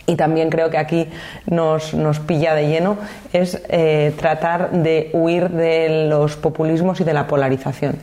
[0.07, 1.09] y también creo que aquí
[1.47, 2.97] nos, nos pilla de lleno,
[3.33, 7.97] es eh, tratar de huir de los populismos y de la polarización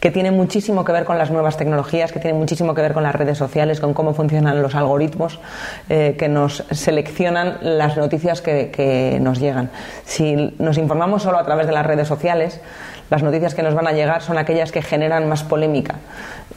[0.00, 3.02] que tiene muchísimo que ver con las nuevas tecnologías, que tiene muchísimo que ver con
[3.02, 5.40] las redes sociales, con cómo funcionan los algoritmos
[5.88, 9.70] eh, que nos seleccionan las noticias que, que nos llegan.
[10.04, 12.60] Si nos informamos solo a través de las redes sociales,
[13.10, 15.96] las noticias que nos van a llegar son aquellas que generan más polémica.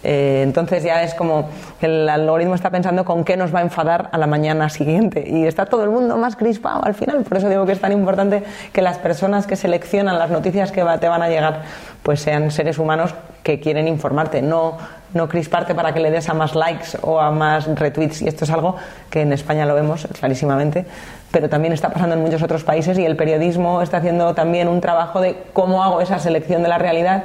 [0.03, 1.49] Eh, entonces ya es como
[1.81, 5.45] el algoritmo está pensando con qué nos va a enfadar a la mañana siguiente y
[5.45, 7.23] está todo el mundo más crispado al final.
[7.23, 10.83] Por eso digo que es tan importante que las personas que seleccionan las noticias que
[10.99, 11.63] te van a llegar
[12.03, 14.77] pues sean seres humanos que quieren informarte, no,
[15.13, 18.21] no crisparte para que le des a más likes o a más retweets.
[18.21, 18.75] Y esto es algo
[19.09, 20.85] que en España lo vemos clarísimamente,
[21.31, 24.81] pero también está pasando en muchos otros países y el periodismo está haciendo también un
[24.81, 27.23] trabajo de cómo hago esa selección de la realidad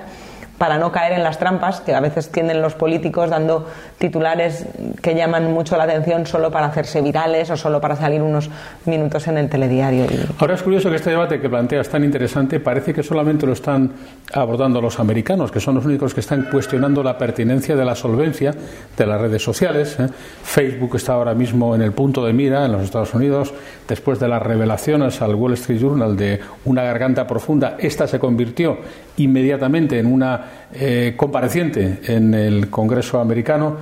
[0.58, 3.66] para no caer en las trampas que a veces tienden los políticos dando
[3.98, 4.66] titulares
[5.02, 8.50] que llaman mucho la atención solo para hacerse virales o solo para salir unos
[8.86, 10.04] minutos en el telediario.
[10.38, 13.92] Ahora es curioso que este debate que planteas tan interesante parece que solamente lo están
[14.32, 18.54] abordando los americanos, que son los únicos que están cuestionando la pertinencia de la solvencia
[18.96, 19.96] de las redes sociales.
[19.98, 20.08] ¿eh?
[20.42, 23.52] Facebook está ahora mismo en el punto de mira en los Estados Unidos
[23.88, 27.76] después de las revelaciones al Wall Street Journal de una garganta profunda.
[27.78, 28.78] Esta se convirtió
[29.16, 33.76] inmediatamente en una eh, compareciente en el Congreso americano.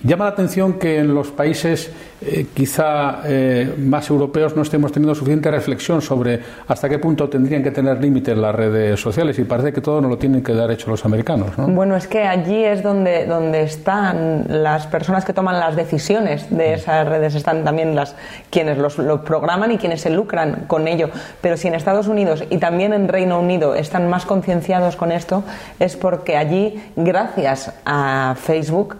[0.00, 5.12] Llama la atención que en los países eh, quizá eh, más europeos no estemos teniendo
[5.12, 9.72] suficiente reflexión sobre hasta qué punto tendrían que tener límites las redes sociales y parece
[9.72, 11.50] que todo no lo tienen que dar hecho los americanos.
[11.56, 16.74] Bueno, es que allí es donde, donde están las personas que toman las decisiones de
[16.74, 18.14] esas redes, están también las
[18.50, 21.10] quienes los, lo programan y quienes se lucran con ello.
[21.40, 25.42] Pero si en Estados Unidos y también en Reino Unido están más concienciados con esto,
[25.80, 28.96] es porque allí, gracias a Facebook,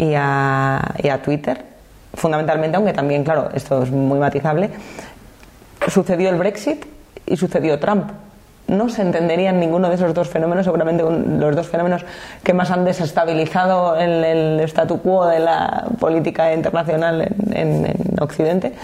[0.00, 1.62] y a, Twitter,
[2.14, 4.70] fundamentalmente, aunque también, claro, esto es muy matizable,
[5.88, 6.86] sucedió el Brexit
[7.26, 8.10] y sucedió Trump
[8.70, 12.04] no se entenderían ninguno de esos dos fenómenos, seguramente los dos fenómenos
[12.42, 18.74] que más han desestabilizado el, statu quo de la política internacional en, Occidente,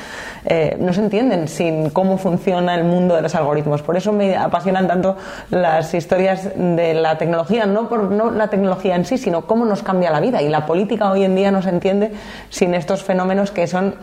[0.46, 3.82] eh, no se entienden sin cómo funciona el mundo de los algoritmos.
[3.82, 5.16] Por eso me apasionan tanto
[5.50, 9.82] las historias de la tecnología, no por no la tecnología en sí, sino cómo nos
[9.82, 10.40] cambia la vida.
[10.40, 12.12] Y la política hoy en día no se entiende
[12.48, 13.94] sin estos fenómenos que son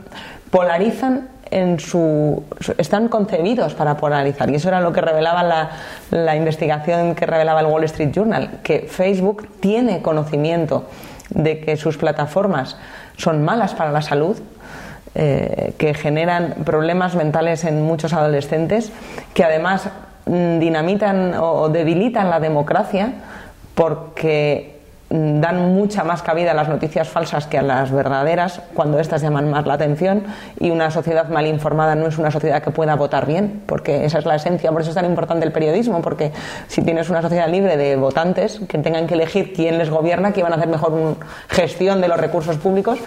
[0.51, 1.29] polarizan
[2.77, 4.49] están concebidos para polarizar.
[4.49, 5.69] Y eso era lo que revelaba
[6.11, 10.85] la, investigación que revelaba el Wall Street Journal, que Facebook tiene conocimiento
[11.29, 12.77] de que sus plataformas
[13.17, 14.37] son malas para la salud,
[15.15, 18.91] eh, que generan problemas mentales en muchos adolescentes,
[19.33, 19.89] que además
[20.25, 23.13] mm, dinamitan o debilitan la democracia
[23.75, 24.72] porque
[25.13, 29.47] dan mucha más cabida a las noticias falsas que a las verdaderas cuando éstas llaman
[29.47, 30.23] más la atención
[30.59, 34.17] y una sociedad mal informada no es una sociedad que pueda votar bien, porque esa
[34.17, 36.31] es la esencia, por eso es tan importante el periodismo, porque
[36.67, 40.45] si tienes una sociedad libre de votantes que tengan que elegir quién les gobierna, quién
[40.45, 42.97] van a hacer mejor gestión de los recursos públicos,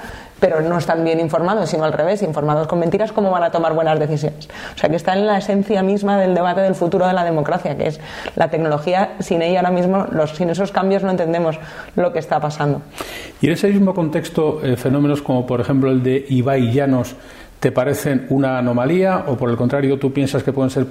[0.40, 3.75] pero no están bien informados, sino al revés, informados con mentiras, ¿cómo van a tomar
[3.75, 4.49] buenas decisiones?
[4.75, 7.77] O sea, que está en la esencia misma del debate del futuro de la democracia,
[7.77, 8.01] que es
[8.35, 11.59] la tecnología, sin ella ahora mismo, los, sin esos cambios no entendemos
[11.94, 12.83] lo que está pasando.
[13.40, 17.16] Y en ese mismo contexto, eh, fenómenos como por ejemplo el de Ibai Llanos,
[17.66, 20.87] te parecen una anomalía o por el contrario tú piensas que pueden ser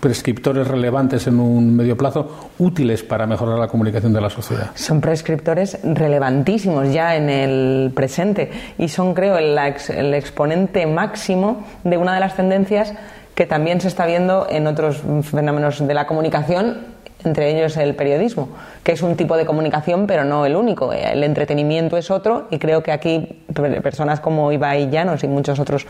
[0.00, 4.72] prescriptores relevantes en un medio plazo útiles para mejorar la comunicación de la sociedad?
[4.74, 11.96] Son prescriptores relevantísimos ya en el presente y son creo el, el exponente máximo de
[11.96, 12.94] una de las tendencias
[13.36, 18.48] que también se está viendo en otros fenómenos de la comunicación entre ellos el periodismo,
[18.84, 20.92] que es un tipo de comunicación, pero no el único.
[20.92, 23.42] El entretenimiento es otro y creo que aquí
[23.82, 25.86] personas como Ibai Llanos y muchos otros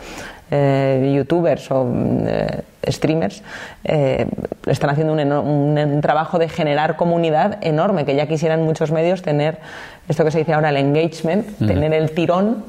[0.51, 1.87] eh, youtubers o
[2.25, 3.43] eh, streamers
[3.83, 4.27] eh,
[4.65, 9.59] están haciendo un, trabajo de generar comunidad enorme, que ya quisieran muchos medios tener
[10.07, 12.63] esto que se dice ahora el engagement, tener el tirón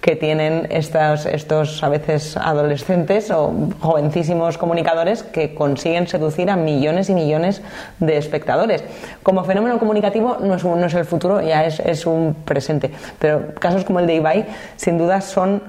[0.00, 7.08] que tienen estos, estos a veces adolescentes o jovencísimos comunicadores que consiguen seducir a millones
[7.08, 7.62] y millones
[8.00, 8.82] de espectadores.
[9.22, 12.90] Como fenómeno comunicativo no es, no es el futuro, ya es, es un presente,
[13.20, 15.62] pero casos como el de Ibai sin duda son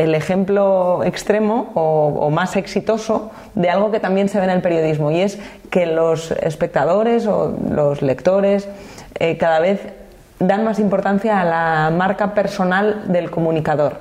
[0.00, 5.10] el ejemplo extremo o, más exitoso de algo que también se ve en el periodismo
[5.10, 5.38] y es
[5.70, 8.66] que los espectadores o los lectores
[9.18, 9.80] eh, cada vez
[10.38, 13.98] dan más importancia a la marca personal del comunicador.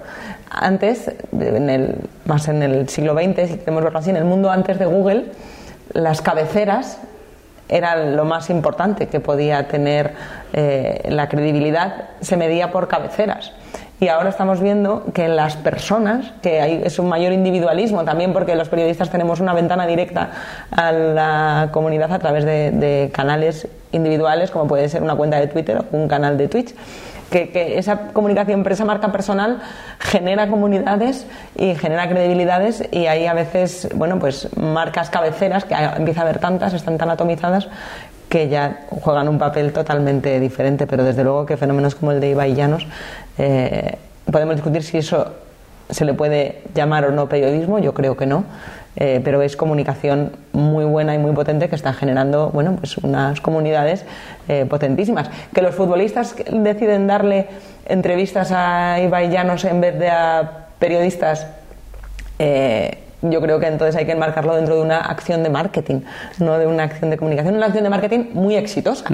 [0.49, 4.49] Antes, en el, más en el siglo XX, si queremos verlo así, en el mundo
[4.49, 5.25] antes de Google,
[5.91, 6.97] las cabeceras
[7.67, 10.13] eran lo más importante que podía tener
[10.53, 13.51] eh, la credibilidad, se medía por cabeceras
[13.99, 18.55] y ahora estamos viendo que las personas, que hay, es un mayor individualismo también porque
[18.55, 20.31] los periodistas tenemos una ventana directa
[20.71, 25.79] a la comunidad a través de, canales individuales como puede ser una cuenta de Twitter
[25.79, 26.73] o un canal de Twitch
[27.29, 29.59] que, esa comunicación esa marca personal
[29.99, 31.25] genera comunidades
[31.55, 36.39] y genera credibilidades y hay a veces, bueno, pues marcas cabeceras, que empieza a haber
[36.39, 37.67] tantas, están tan atomizadas
[38.29, 42.29] que ya juegan un papel totalmente diferente, pero desde luego que fenómenos como el de
[42.29, 42.87] Ibai Llanos
[43.37, 43.97] eh,
[44.31, 45.33] podemos discutir si eso
[45.89, 48.43] se le puede llamar o no periodismo, yo creo que no,
[48.95, 53.41] eh, pero es comunicación muy buena y muy potente que está generando bueno, pues unas
[53.41, 54.05] comunidades
[54.47, 55.29] eh, potentísimas.
[55.53, 57.47] Que los futbolistas deciden darle
[57.87, 61.47] entrevistas a Ibai Llanos en vez de a periodistas.
[62.37, 66.01] Eh, yo creo que entonces hay que enmarcarlo dentro de una acción de marketing,
[66.39, 69.05] no de una acción de comunicación, una acción de marketing muy exitosa.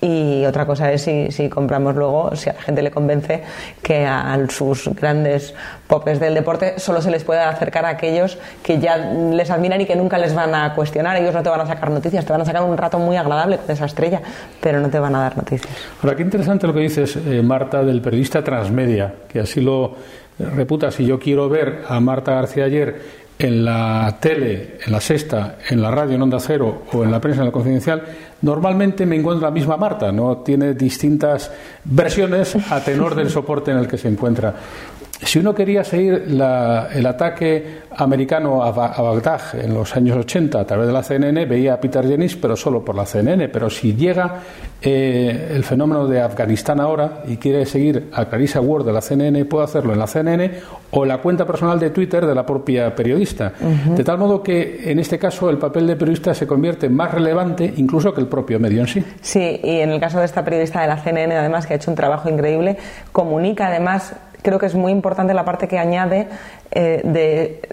[0.00, 3.42] Y otra cosa es si, si, compramos luego, si a la gente le convence
[3.82, 5.54] que a, sus grandes
[5.88, 9.86] popes del deporte solo se les puede acercar a aquellos que ya les admiran y
[9.86, 11.16] que nunca les van a cuestionar.
[11.16, 13.58] Ellos no te van a sacar noticias, te van a sacar un rato muy agradable
[13.58, 14.22] con esa estrella,
[14.60, 15.72] pero no te van a dar noticias.
[16.00, 19.96] Ahora, qué interesante lo que dices, eh, Marta, del periodista transmedia, que así lo
[20.38, 20.92] reputa.
[20.92, 25.80] Si yo quiero ver a Marta García ayer en la tele, en la sexta, en
[25.80, 28.02] la radio, en Onda Cero o en la prensa, en la confidencial,
[28.42, 31.50] normalmente me encuentro la misma Marta, no tiene distintas
[31.84, 34.54] versiones a tenor del soporte en el que se encuentra.
[35.22, 40.86] Si uno quería seguir el ataque americano a, Bagdad en los años 80 a través
[40.86, 43.48] de la CNN, veía a Peter Jennings, pero solo por la CNN.
[43.48, 44.36] Pero si llega
[44.80, 49.44] eh, el fenómeno de Afganistán ahora y quiere seguir a Clarissa Ward de la CNN,
[49.46, 50.52] puede hacerlo en la CNN
[50.92, 53.52] o la cuenta personal de Twitter de la propia periodista.
[53.96, 57.74] De tal modo que en este caso el papel de periodista se convierte más relevante
[57.76, 59.04] incluso que el propio medio en sí.
[59.20, 61.90] Sí, y en el caso de esta periodista de la CNN, además, que ha hecho
[61.90, 62.76] un trabajo increíble,
[63.12, 66.28] comunica además creo que es muy importante la parte que añade
[66.70, 67.00] eh,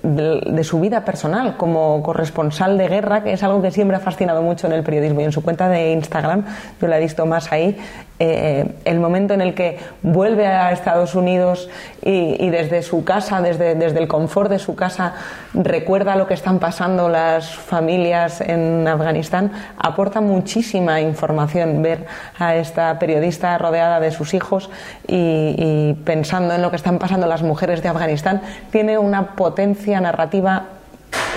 [0.01, 4.41] de, su vida personal como corresponsal de guerra, que es algo que siempre ha fascinado
[4.41, 5.21] mucho en el periodismo.
[5.21, 6.45] Y en su cuenta de Instagram,
[6.81, 7.77] yo la he visto más ahí,
[8.17, 11.69] eh, el momento en el que vuelve a Estados Unidos
[12.01, 15.15] y, desde su casa, desde, desde, el confort de su casa,
[15.53, 22.05] recuerda lo que están pasando las familias en Afganistán, aporta muchísima información ver
[22.39, 24.69] a esta periodista rodeada de sus hijos
[25.07, 28.41] y, y pensando en lo que están pasando las mujeres de Afganistán
[28.71, 30.63] tiene una potencia narrativa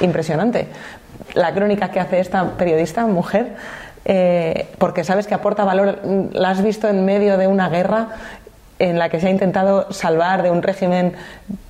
[0.01, 0.69] impresionante.
[1.35, 3.57] La crónica que hace esta periodista, mujer,
[4.05, 6.01] eh, porque sabes que aporta valor,
[6.33, 8.09] la has visto en medio de una guerra
[8.79, 11.15] en la que se ha intentado salvar de un régimen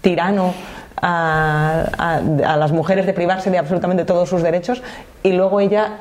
[0.02, 0.54] tirano
[1.00, 2.20] a,
[2.58, 4.82] las mujeres de privarse de absolutamente todos sus derechos
[5.22, 5.92] y luego ella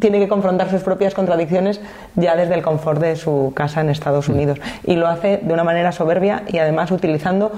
[0.00, 1.80] tiene que confrontar sus propias contradicciones
[2.14, 4.60] ya desde el confort de su casa en Estados Unidos.
[4.84, 7.52] Y lo hace de una manera soberbia y además utilizando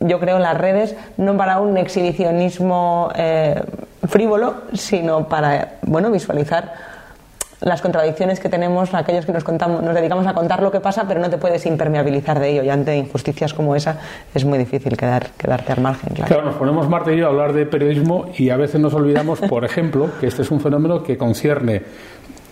[0.00, 3.62] yo creo, las redes no para un exhibicionismo eh,
[4.08, 6.72] frívolo, sino para, bueno, visualizar
[7.62, 11.06] las contradicciones que tenemos aquellos que nos contamos, nos dedicamos a contar lo que pasa,
[11.06, 12.62] pero no te puedes impermeabilizar de ello.
[12.62, 13.98] Y ante injusticias como esa
[14.34, 16.14] es muy difícil quedar, quedarte al margen.
[16.14, 16.44] Claro.
[16.44, 19.64] nos ponemos Marta y yo a hablar de periodismo y a veces nos olvidamos, por
[19.64, 21.82] ejemplo, que este es un fenómeno que concierne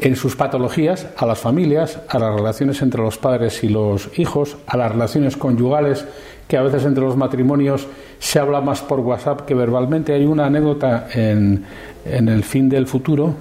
[0.00, 4.56] en sus patologías a las familias, a las relaciones entre los padres y los hijos,
[4.66, 6.06] a las relaciones conyugales
[6.48, 7.86] que a veces entre los matrimonios
[8.18, 10.12] se habla más por WhatsApp que verbalmente.
[10.12, 11.64] Hay una anécdota en,
[12.04, 13.34] en el fin del futuro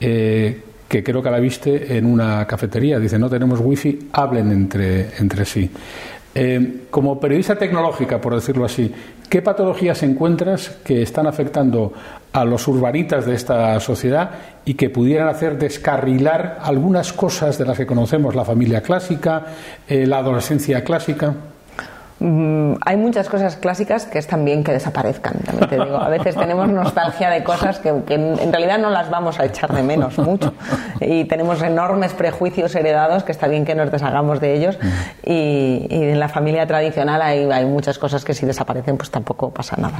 [0.00, 2.98] eh, que creo que la viste en una cafetería.
[2.98, 5.70] Dice, no tenemos wifi, hablen entre, entre sí.
[6.38, 8.92] Eh, como periodista tecnológica, por decirlo así,
[9.28, 11.94] ¿qué patologías encuentras que están afectando
[12.32, 14.30] a los urbanitas de esta sociedad
[14.66, 19.46] y que pudieran hacer descarrilar algunas cosas de las que conocemos la familia clásica,
[19.88, 21.34] eh, la adolescencia clásica?
[22.18, 25.98] Mm, hay muchas cosas clásicas que es también que desaparezcan, también te digo.
[25.98, 29.82] A veces tenemos nostalgia de cosas que, en realidad no las vamos a echar de
[29.82, 30.54] menos mucho.
[31.00, 34.78] Y tenemos enormes prejuicios heredados que está bien que nos deshagamos de ellos.
[35.24, 39.76] Y, en la familia tradicional hay, hay, muchas cosas que si desaparecen pues tampoco pasa
[39.78, 39.98] nada.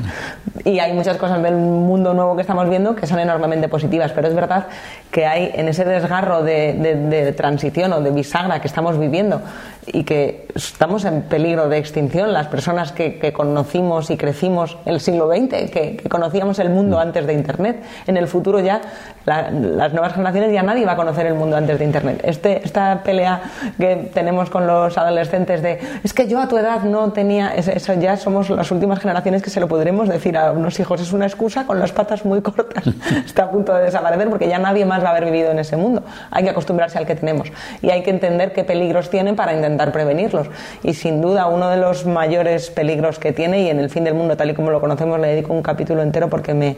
[0.65, 4.13] Y hay muchas cosas del mundo nuevo que estamos viendo que son enormemente positivas.
[4.13, 4.69] Pero es verdad
[5.11, 9.43] que hay en ese desgarro de, de transición o de bisagra que estamos viviendo
[9.87, 12.33] y que estamos en peligro de extinción.
[12.33, 17.01] Las personas que, conocimos y crecimos el siglo XX, que, conocíamos el mundo mm.
[17.01, 18.81] antes de Internet, en el futuro ya
[19.25, 22.21] las nuevas generaciones ya nadie va a conocer el mundo antes de Internet.
[22.23, 23.43] Este, esta pelea
[23.77, 27.95] que tenemos con los adolescentes de es que yo a tu edad no tenía, eso
[27.95, 31.01] ya somos las últimas generaciones que se lo podremos decir a unos hijos.
[31.01, 32.85] Es una excusa con las patas muy cortas.
[33.27, 35.77] Está a punto de desaparecer porque ya nadie más va a haber vivido en ese
[35.77, 36.03] mundo.
[36.31, 37.49] Hay que acostumbrarse al que tenemos
[37.83, 40.49] y hay que entender qué peligros tienen para intentar intentar prevenirlos.
[40.83, 44.15] Y sin duda uno de los mayores peligros que tiene, y en el fin del
[44.15, 46.77] mundo tal y como lo conocemos le dedico un capítulo entero porque me,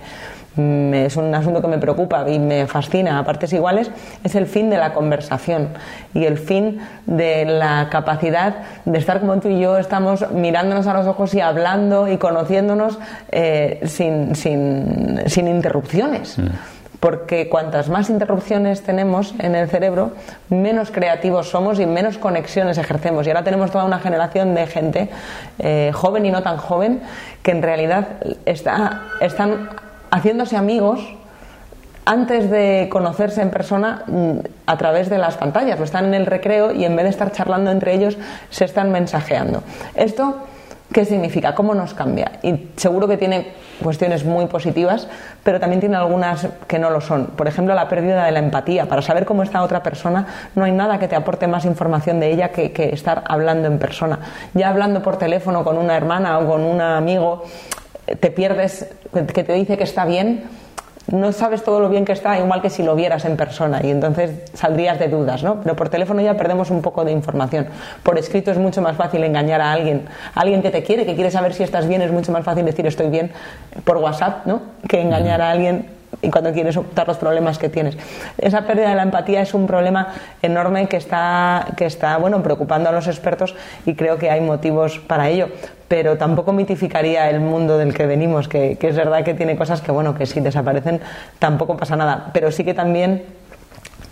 [1.06, 3.90] es un asunto que me preocupa y me fascina a partes iguales,
[4.24, 5.68] es el fin de la conversación
[6.14, 10.94] y el fin de la capacidad de estar como tú y yo estamos mirándonos a
[10.94, 12.98] los ojos y hablando y conociéndonos
[13.30, 16.38] eh, sin, sin, sin, interrupciones.
[16.38, 16.46] Mm.
[17.00, 20.12] Porque cuantas más interrupciones tenemos en el cerebro,
[20.48, 23.26] menos creativos somos y menos conexiones ejercemos.
[23.26, 25.08] Y ahora tenemos toda una generación de gente,
[25.60, 27.00] eh, joven y no tan joven,
[27.42, 28.08] que en realidad
[28.46, 29.70] está, están
[30.10, 31.00] haciéndose amigos
[32.04, 35.78] antes de conocerse en persona mm, a través de las pantallas.
[35.78, 38.16] O están en el recreo y en vez de estar charlando entre ellos,
[38.48, 39.62] se están mensajeando.
[39.94, 40.47] Esto
[40.92, 41.54] ¿Qué significa?
[41.54, 42.32] ¿Cómo nos cambia?
[42.42, 45.06] Y seguro que tiene cuestiones muy positivas,
[45.44, 47.26] pero también tiene algunas que no lo son.
[47.26, 48.86] Por ejemplo, la pérdida de la empatía.
[48.86, 52.32] Para saber cómo está otra persona, no hay nada que te aporte más información de
[52.32, 54.18] ella que, estar hablando en persona.
[54.54, 57.44] Ya hablando por teléfono con una hermana o con un amigo,
[58.18, 60.44] te pierdes, que te dice que está bien,
[61.12, 63.90] no sabes todo lo bien que está, igual que si lo vieras en persona, y
[63.90, 65.60] entonces saldrías de dudas, ¿no?
[65.62, 67.66] Pero por teléfono ya perdemos un poco de información.
[68.02, 71.30] Por escrito es mucho más fácil engañar a alguien, alguien que te quiere, que quiere
[71.30, 73.32] saber si estás bien, es mucho más fácil decir estoy bien
[73.84, 74.62] por WhatsApp, ¿no?
[74.86, 77.96] Que engañar a alguien y cuando quieres ocultar los problemas que tienes.
[78.38, 80.08] Esa pérdida de la empatía es un problema
[80.42, 83.54] enorme que está, que está bueno, preocupando a los expertos
[83.86, 85.48] y creo que hay motivos para ello.
[85.86, 89.90] Pero tampoco mitificaría el mundo del que venimos, que, es verdad que tiene cosas que,
[89.90, 91.00] bueno, que si desaparecen
[91.38, 92.30] tampoco pasa nada.
[92.34, 93.24] Pero sí que también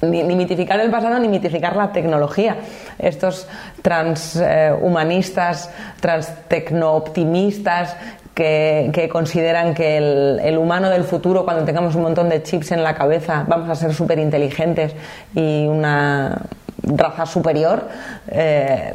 [0.01, 2.57] ni, mitificar el pasado ni mitificar la tecnología.
[2.99, 3.47] Estos
[3.83, 5.71] transhumanistas,
[6.03, 7.97] eh, optimistas
[8.37, 12.95] que, consideran que el, humano del futuro, cuando tengamos un montón de chips en la
[12.95, 14.95] cabeza, vamos a ser súper inteligentes
[15.35, 16.43] y una
[16.83, 17.89] raza superior,
[18.29, 18.95] eh,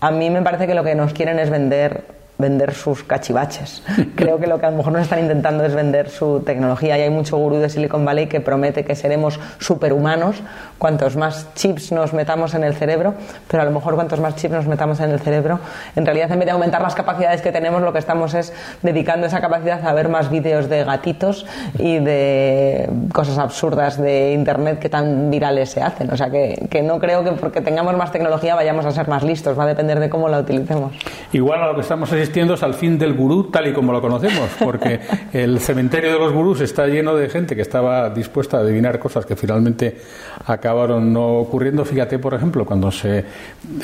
[0.00, 3.82] a mí me parece que lo que nos quieren es vender vender sus cachivaches.
[4.16, 7.02] Creo que lo que a lo mejor nos están intentando es vender su tecnología y
[7.02, 10.42] hay mucho gurú de Silicon Valley que promete que seremos superhumanos
[10.78, 13.14] cuantos más chips nos metamos en el cerebro,
[13.48, 15.60] pero a lo mejor cuantos más chips nos metamos en el cerebro,
[15.94, 19.26] en realidad en vez de aumentar las capacidades que tenemos, lo que estamos es dedicando
[19.26, 21.46] esa capacidad a ver más vídeos de gatitos
[21.78, 26.10] y de cosas absurdas de internet que tan virales se hacen.
[26.10, 29.22] O sea que, que no creo que porque tengamos más tecnología vayamos a ser más
[29.22, 30.92] listos, va a depender de cómo la utilicemos.
[31.32, 32.18] Igual a lo que estamos es
[32.62, 35.00] al fin del gurú tal y como lo conocemos, porque
[35.32, 39.26] el cementerio de los gurús está lleno de gente que estaba dispuesta a adivinar cosas
[39.26, 39.98] que finalmente
[40.46, 41.84] acabaron no ocurriendo.
[41.84, 43.24] Fíjate, por ejemplo, cuando se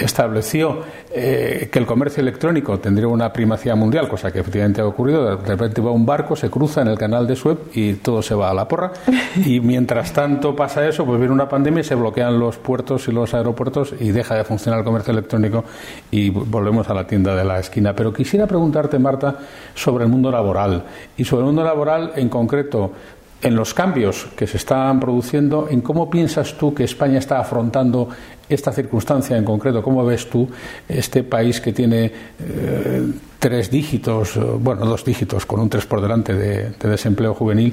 [0.01, 0.83] estableció
[1.13, 5.45] eh, que el comercio electrónico tendría una primacía mundial, cosa que efectivamente ha ocurrido, de
[5.45, 8.51] repente va un barco, se cruza en el canal de Suez y todo se va
[8.51, 8.93] a la porra.
[9.45, 13.13] Y mientras tanto pasa eso, pues viene una pandemia y se bloquean los puertos y
[13.13, 15.65] los aeropuertos y deja de funcionar el comercio electrónico
[16.11, 17.95] y volvemos a la tienda de la esquina.
[17.95, 19.34] Pero quisiera Quisiera preguntarte, Marta,
[19.74, 20.84] sobre el mundo laboral
[21.16, 22.93] y sobre el mundo laboral en concreto
[23.41, 28.11] en los cambios que se están produciendo, en cómo piensas tú que España está afrontando
[28.47, 30.47] esta circunstancia en concreto, cómo ves tú
[30.87, 36.34] este país que tiene eh, tres dígitos, bueno, dos dígitos con un tres por delante
[36.34, 37.72] de desempleo juvenil,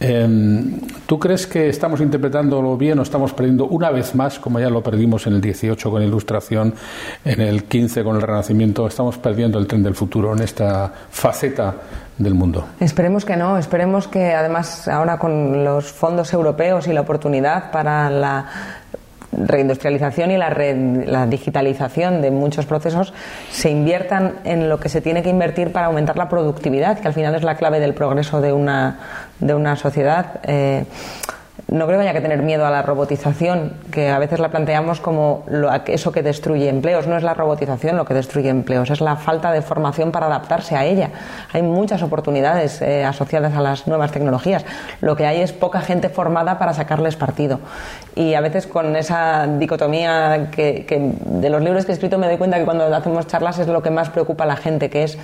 [0.00, 4.82] ¿Tú crees que estamos interpretándolo bien o estamos perdiendo una vez más, como ya lo
[4.82, 6.72] perdimos en el 18 con Ilustración,
[7.22, 11.74] en el 15 con el Renacimiento, estamos perdiendo el tren del futuro en esta faceta
[12.16, 12.64] del mundo?
[12.80, 18.08] Esperemos que no, esperemos que además ahora con los fondos europeos y la oportunidad para
[18.08, 18.46] la
[19.46, 23.12] reindustrialización y la, la, digitalización de muchos procesos
[23.50, 27.14] se inviertan en lo que se tiene que invertir para aumentar la productividad, que al
[27.14, 28.98] final es la clave del progreso de una,
[29.38, 30.40] de una sociedad.
[30.44, 30.84] Eh,
[31.70, 35.00] no creo que haya que tener miedo a la robotización, que a veces la planteamos
[35.00, 35.44] como
[35.86, 37.06] eso que destruye empleos.
[37.06, 40.76] No es la robotización lo que destruye empleos, es la falta de formación para adaptarse
[40.76, 41.10] a ella.
[41.52, 44.64] Hay muchas oportunidades eh, asociadas a las nuevas tecnologías.
[45.00, 47.60] Lo que hay es poca gente formada para sacarles partido.
[48.20, 50.84] Y a veces con esa dicotomía que,
[51.24, 53.82] de los libros que he escrito me doy cuenta que cuando hacemos charlas es lo
[53.82, 55.16] que más preocupa a la gente, que es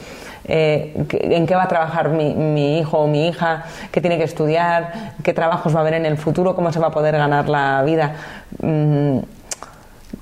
[0.47, 4.25] eh, en qué va a trabajar mi, mi hijo o mi hija, qué tiene que
[4.25, 7.51] estudiar, qué trabajos va a haber en el futuro, cómo se va a poder ganar
[7.51, 8.15] la vida.
[8.63, 9.19] Mm,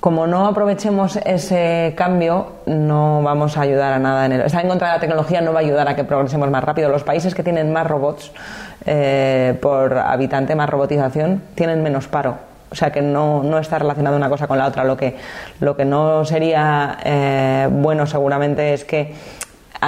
[0.01, 4.41] como no aprovechemos ese cambio, no vamos a ayudar a nada en el.
[4.41, 6.89] Estar en contra de la tecnología no va a ayudar a que progresemos más rápido.
[6.89, 8.33] Los países que tienen más robots
[8.85, 12.54] eh, por habitante, más robotización, tienen menos paro.
[12.71, 14.85] O sea que no, no, está relacionada una cosa con la otra.
[14.85, 15.17] Lo que,
[15.61, 19.15] lo que no sería eh, bueno seguramente es que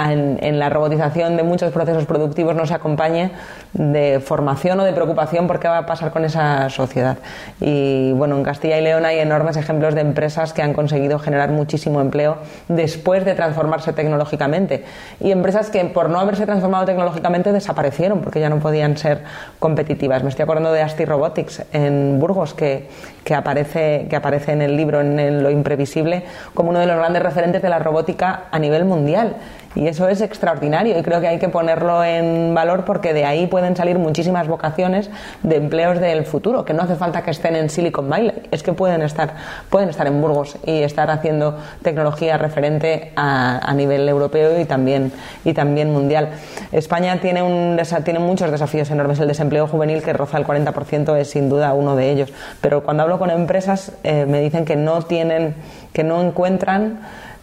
[0.05, 3.31] en, la robotización de muchos procesos productivos no se acompañe
[3.77, 7.17] de formación o de preocupación por qué va a pasar con esa sociedad.
[7.61, 11.51] Y bueno, en Castilla y León hay enormes ejemplos de empresas que han conseguido generar
[11.51, 14.83] muchísimo empleo después de transformarse tecnológicamente.
[15.19, 19.23] Y empresas que por no haberse transformado tecnológicamente desaparecieron porque ya no podían ser
[19.59, 20.23] competitivas.
[20.23, 22.89] Me estoy acordando de Asti Robotics en Burgos, que,
[23.23, 26.23] que, aparece, que aparece en el libro, en Lo Imprevisible,
[26.53, 29.35] como uno de los grandes referentes de la robótica a nivel mundial.
[29.77, 33.45] Y eso es extraordinario y creo que hay que ponerlo en valor porque de ahí
[33.45, 35.09] pueden salir muchísimas vocaciones
[35.43, 38.73] de empleos del futuro, que no hace falta que estén en Silicon Valley, es que
[38.73, 39.35] pueden estar,
[39.69, 45.11] pueden estar en Burgos y estar haciendo tecnología referente a, nivel europeo y también,
[45.45, 46.29] y también mundial.
[46.71, 49.19] España tiene, un, tiene muchos desafíos enormes.
[49.19, 52.33] El desempleo juvenil, que roza el 40%, es sin duda uno de ellos.
[52.61, 55.55] Pero cuando hablo con empresas, eh, me dicen que no tienen,
[55.93, 56.99] que no encuentran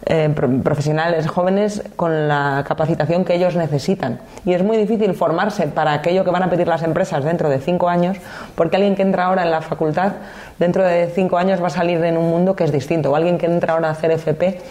[0.07, 0.29] eh,
[0.63, 4.19] profesionales jóvenes con la capacitación que ellos necesitan.
[4.45, 7.59] Y es muy difícil formarse para aquello que van a pedir las empresas dentro de
[7.59, 8.17] cinco años,
[8.53, 10.13] porque alguien que entra ahora en la facultad,
[10.59, 13.11] dentro de cinco años va a salir en un mundo que es distinto.
[13.11, 14.61] O alguien que entra ahora a hacer FP,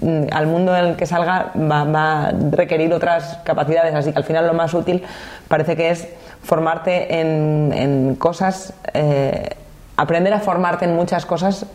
[0.00, 3.96] mm, al mundo en el que salga va, a requerir otras capacidades.
[3.96, 5.02] Así que al final lo más útil
[5.48, 6.06] parece que es
[6.44, 9.56] formarte en, cosas, eh,
[9.96, 11.66] aprender a formarte en muchas cosas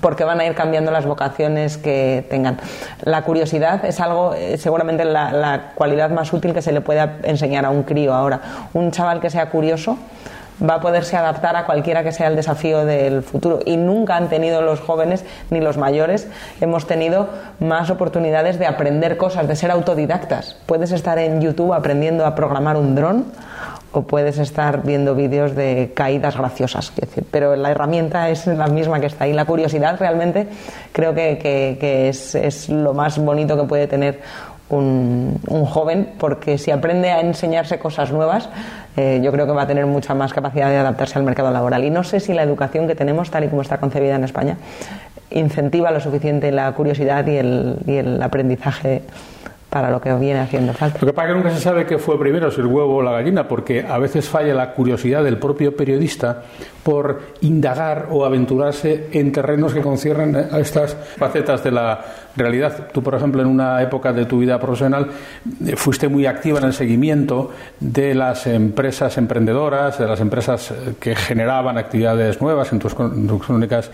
[0.00, 2.58] porque van a ir cambiando las vocaciones que tengan.
[3.02, 7.64] La curiosidad es algo, eh, seguramente la, cualidad más útil que se le puede enseñar
[7.64, 8.40] a un crío ahora.
[8.72, 9.98] Un chaval que sea curioso
[10.68, 13.60] va a poderse adaptar a cualquiera que sea el desafío del futuro.
[13.64, 16.28] Y nunca han tenido los jóvenes ni los mayores,
[16.60, 17.28] hemos tenido
[17.58, 20.56] más oportunidades de aprender cosas, de ser autodidactas.
[20.66, 23.26] Puedes estar en YouTube aprendiendo a programar un dron
[23.92, 26.92] o puedes estar viendo vídeos de caídas graciosas.
[27.30, 29.32] pero la herramienta es la misma que está ahí.
[29.32, 30.48] La curiosidad realmente
[30.92, 34.20] creo que, es, lo más bonito que puede tener
[34.70, 38.48] un, joven, porque si aprende a enseñarse cosas nuevas,
[38.96, 41.84] eh, yo creo que va a tener mucha más capacidad de adaptarse al mercado laboral.
[41.84, 44.56] Y no sé si la educación que tenemos, tal y como está concebida en España,
[45.30, 49.02] incentiva lo suficiente la curiosidad y el, y el aprendizaje
[49.72, 50.98] para lo que viene haciendo falta.
[51.00, 53.02] Lo que pasa es que nunca se sabe qué fue primero, si el huevo o
[53.02, 56.42] la gallina, porque a veces falla la curiosidad del propio periodista
[56.82, 62.04] por indagar o aventurarse en terrenos que conciernen a estas facetas de la
[62.36, 62.88] realidad.
[62.92, 65.08] Tú, por ejemplo, en una época de tu vida profesional
[65.66, 67.50] eh, fuiste muy activa en el seguimiento
[67.80, 73.90] de las empresas emprendedoras, de las empresas eh, que generaban actividades nuevas en tus crónicas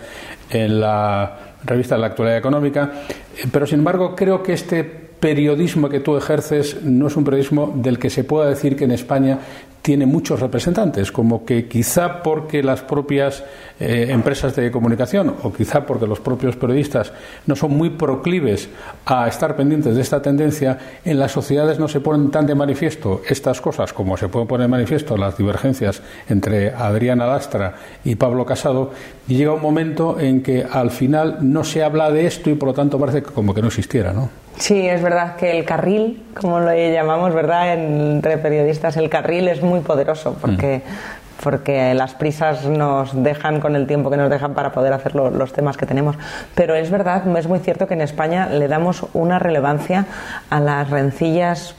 [0.49, 2.91] en la revista de la actualidad económica,
[3.37, 7.73] eh, pero sin embargo creo que este periodismo que tú ejerces no es un periodismo
[7.75, 9.39] del que se pueda decir que en España
[9.81, 13.43] tiene muchos representantes, como que quizá porque las propias
[13.79, 17.13] eh, empresas de comunicación o quizá porque los propios periodistas
[17.47, 18.69] no son muy proclives
[19.05, 23.21] a estar pendientes de esta tendencia, en las sociedades no se ponen tan de manifiesto
[23.27, 28.45] estas cosas como se pueden poner de manifiesto las divergencias entre Adriana Lastra y Pablo
[28.45, 28.91] Casado,
[29.27, 32.69] y llega un momento en que al final no se habla de esto y por
[32.69, 34.29] lo tanto parece como que no existiera, ¿no?
[34.59, 37.73] Sí, es verdad que el carril, como lo llamamos, ¿verdad?
[37.73, 41.41] Entre periodistas, el carril es muy poderoso porque, mm.
[41.41, 45.53] porque las prisas nos dejan con el tiempo que nos dejan para poder hacer los
[45.53, 46.17] temas que tenemos.
[46.55, 50.05] Pero es verdad, es muy cierto que en España le damos una relevancia
[50.49, 51.73] a las rencillas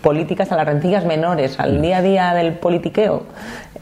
[0.00, 1.82] políticas, a las rencillas menores, al mm.
[1.82, 3.24] día a día del politiqueo.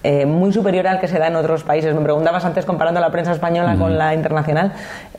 [0.03, 1.95] Eh, muy superior al que se da en otros países.
[1.95, 4.73] Me preguntabas antes comparando la prensa española con la internacional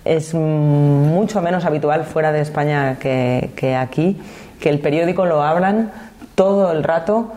[0.06, 4.22] es mucho menos habitual fuera de España que, aquí,
[4.60, 5.92] que el periódico lo hablan
[6.36, 7.34] todo el rato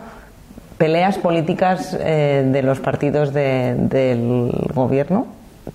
[0.77, 5.27] peleas políticas eh, de los partidos del gobierno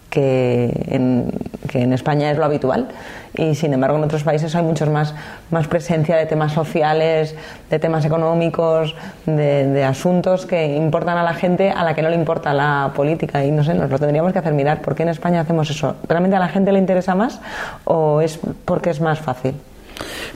[0.08, 1.32] que en,
[1.68, 2.88] que en España es lo habitual
[3.36, 5.14] y sin embargo en otros países hay muchos más,
[5.50, 7.34] más presencia de temas sociales,
[7.68, 8.94] de temas económicos,
[9.26, 13.44] de, asuntos que importan a la gente a la que no le importa la política
[13.44, 14.80] y no sé, nos lo tendríamos que hacer mirar.
[14.82, 15.96] ¿Por qué en España hacemos eso?
[16.08, 17.40] ¿Realmente a la gente le interesa más
[17.84, 19.54] o es porque es más fácil?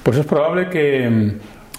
[0.02, 1.32] Pues es probable que mm,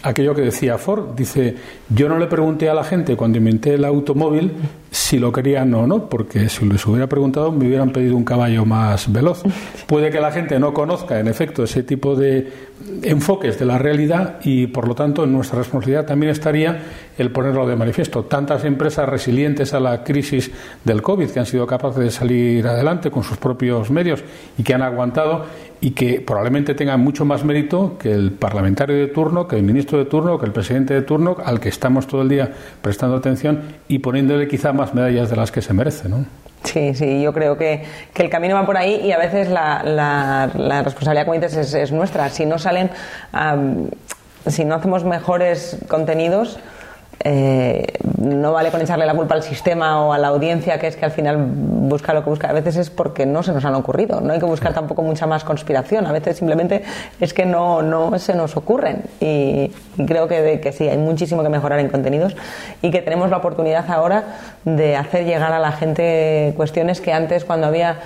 [0.04, 1.56] aquello que decía Ford, dice,
[1.90, 4.54] yo no le pregunté a la gente cuando inventé el automóvil
[4.92, 8.66] si lo querían o no, porque si les hubiera preguntado me hubieran pedido un caballo
[8.66, 9.44] más veloz.
[9.88, 12.52] Puede que la gente no conozca, en efecto, ese tipo de
[13.04, 16.82] enfoques de la realidad y, por lo tanto, en nuestra responsabilidad también estaría
[17.18, 18.24] el ponerlo de manifiesto.
[18.24, 20.52] Tantas empresas resilientes a la crisis
[20.84, 24.24] del COVID que han sido capaces de salir adelante con sus propios medios
[24.58, 25.46] y que han aguantado
[25.82, 29.98] y que probablemente tengan mucho más mérito que el parlamentario de turno, que el ministro
[29.98, 33.62] de turno, que el presidente de turno, al que estamos todo el día prestando atención
[33.88, 36.26] y poniéndole quizá más medallas de las que se merece, ¿no?
[36.64, 39.82] Sí, sí, yo creo que, que, el camino va por ahí y a veces la,
[39.84, 42.30] la, responsabilidad, como dices, es, nuestra.
[42.30, 42.90] Si no salen
[44.48, 46.60] si no hacemos mejores contenidos,
[47.22, 47.86] eh,
[48.22, 51.06] no vale con echarle la culpa al sistema o a la audiencia, que es que
[51.06, 52.50] al final busca lo que busca.
[52.50, 54.22] A veces es porque no se nos han ocurrido.
[54.22, 56.06] No hay que buscar tampoco mucha más conspiración.
[56.08, 56.84] A veces simplemente
[57.20, 59.04] es que no, no se nos ocurren.
[59.20, 59.72] Y,
[60.08, 62.36] creo que, que sí, hay muchísimo que mejorar en contenidos
[62.82, 64.24] y que tenemos la oportunidad ahora
[64.64, 67.98] de hacer llegar a la gente cuestiones que antes, cuando había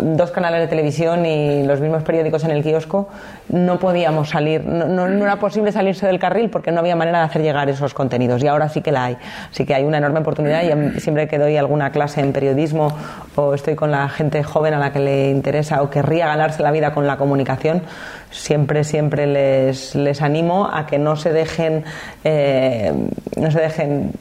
[0.00, 3.08] dos canales de televisión y los mismos periódicos en el kiosco,
[3.50, 7.42] no podíamos salir, no, era posible salirse del carril porque no había manera de hacer
[7.42, 9.18] llegar esos contenidos y ahora sí que la hay.
[9.50, 12.96] Así que hay una enorme oportunidad y siempre que doy alguna clase en periodismo
[13.36, 16.70] o estoy con la gente joven a la que le interesa o querría ganarse la
[16.70, 17.82] vida con la comunicación,
[18.30, 21.84] siempre, siempre les, les animo a que no se dejen,
[22.24, 22.92] eh,
[23.36, 24.12] no se dejen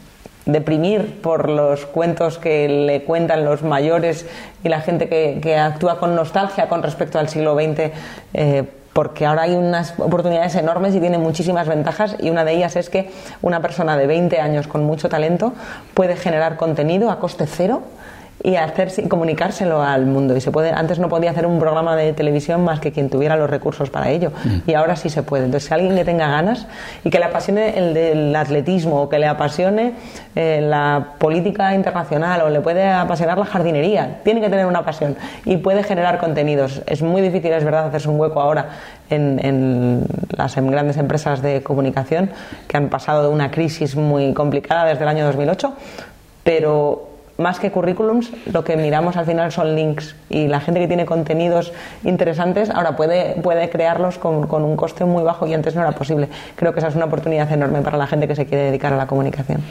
[0.48, 4.26] deprimir por los cuentos que le cuentan los mayores
[4.64, 7.91] y la gente que, actúa con nostalgia con respecto al siglo XX.
[8.34, 12.76] Eh, porque ahora hay unas oportunidades enormes y tiene muchísimas ventajas y una de ellas
[12.76, 13.12] es que
[13.43, 15.54] una persona de 20 años con mucho talento
[15.93, 17.84] puede generar contenido a coste cero
[18.44, 20.36] y hacer comunicárselo al mundo.
[20.36, 23.36] Y se puede antes no podía hacer un programa de televisión más que quien tuviera
[23.36, 24.32] los recursos para ello.
[24.44, 24.70] Mm.
[24.70, 25.46] y ahora sí se puede.
[25.46, 26.68] Entonces si alguien que tenga ganas
[27.04, 29.94] y que le apasione el del atletismo o que le apasione
[30.36, 35.16] eh, la política internacional o le puede apasionar la jardinería tiene que tener una pasión
[35.46, 36.82] y puede generar contenidos.
[36.86, 38.70] Es muy difícil es verdad hacerse un hueco ahora
[39.10, 42.30] en, en las grandes empresas de comunicación
[42.68, 45.74] que han pasado de una crisis muy complicada desde el año 2008
[46.44, 50.88] pero más que currículums, lo que miramos al final son links y la gente que
[50.88, 51.72] tiene contenidos
[52.04, 55.92] interesantes ahora puede, puede crearlos con, con, un coste muy bajo y antes no era
[55.92, 56.30] posible.
[56.56, 58.98] Creo que esa es una oportunidad enorme para la gente que se quiere dedicar a
[58.98, 59.62] la comunicación.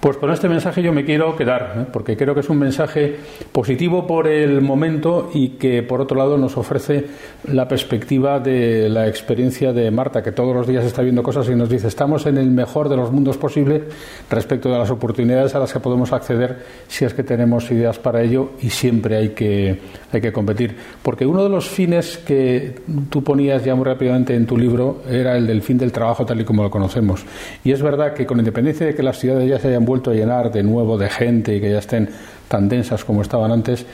[0.00, 1.86] Pues con este mensaje yo me quiero quedar, ¿eh?
[1.92, 3.16] porque creo que es un mensaje
[3.50, 7.06] positivo por el momento y que por otro lado nos ofrece
[7.44, 11.54] la perspectiva de la experiencia de Marta, que todos los días está viendo cosas y
[11.54, 13.82] nos dice estamos en el mejor de los mundos posibles
[14.30, 16.58] respecto de las oportunidades a las que podemos acceder
[16.88, 19.80] si es que tenemos ideas para ello y siempre hay que,
[20.12, 20.76] hay que competir.
[21.02, 22.76] Porque uno de los fines que
[23.10, 26.40] tú ponías ya muy rápidamente en tu libro era el del fin del trabajo tal
[26.40, 27.24] y como lo conocemos.
[27.64, 30.14] Y es verdad que con independencia de que las ciudades ya se hayan vuelto a
[30.14, 32.08] llenar de nuevo de gente y que ya estén
[32.48, 33.86] tan densas como estaban antes,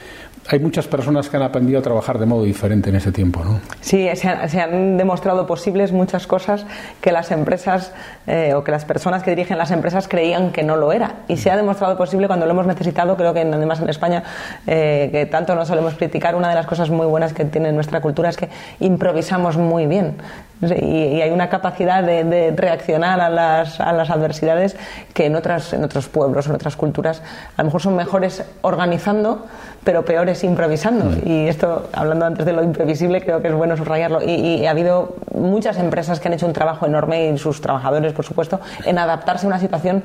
[0.49, 3.59] hay muchas personas que han aprendido a trabajar de modo diferente en ese tiempo, ¿no?
[3.81, 6.65] Sí, se han, demostrado posibles muchas cosas
[7.01, 7.93] que las empresas
[8.27, 11.15] eh, o que las personas que dirigen las empresas creían que no lo era.
[11.27, 14.23] Y se ha demostrado posible cuando lo hemos necesitado, creo que además en España,
[14.67, 18.01] eh, que tanto no solemos criticar, una de las cosas muy buenas que tiene nuestra
[18.01, 20.17] cultura es que improvisamos muy bien.
[20.61, 24.75] Y, hay una capacidad de, reaccionar a las, a las, adversidades
[25.13, 27.21] que en, otras, en otros pueblos, en otras culturas,
[27.57, 29.45] a lo mejor son mejores organizando,
[29.83, 31.05] pero peores improvisando.
[31.05, 31.27] Mm.
[31.27, 34.21] Y esto, hablando antes de lo imprevisible, creo que es bueno subrayarlo.
[34.21, 38.25] Y, ha habido muchas empresas que han hecho un trabajo enorme, y sus trabajadores, por
[38.25, 40.03] supuesto, en adaptarse a una situación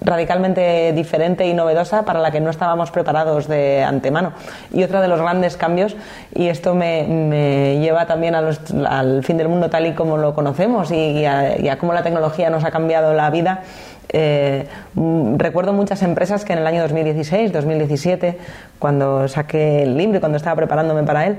[0.00, 4.32] radicalmente diferente y novedosa para la que no estábamos preparados de antemano.
[4.72, 5.96] Y otro de los grandes cambios,
[6.34, 11.24] y esto me, lleva también al fin del mundo tal y como lo conocemos y,
[11.24, 13.62] a, cómo la tecnología nos ha cambiado la vida,
[14.08, 18.38] eh, mm, recuerdo muchas empresas que en el año 2016, 2017,
[18.78, 21.38] cuando saqué el libro y cuando estaba preparándome para él,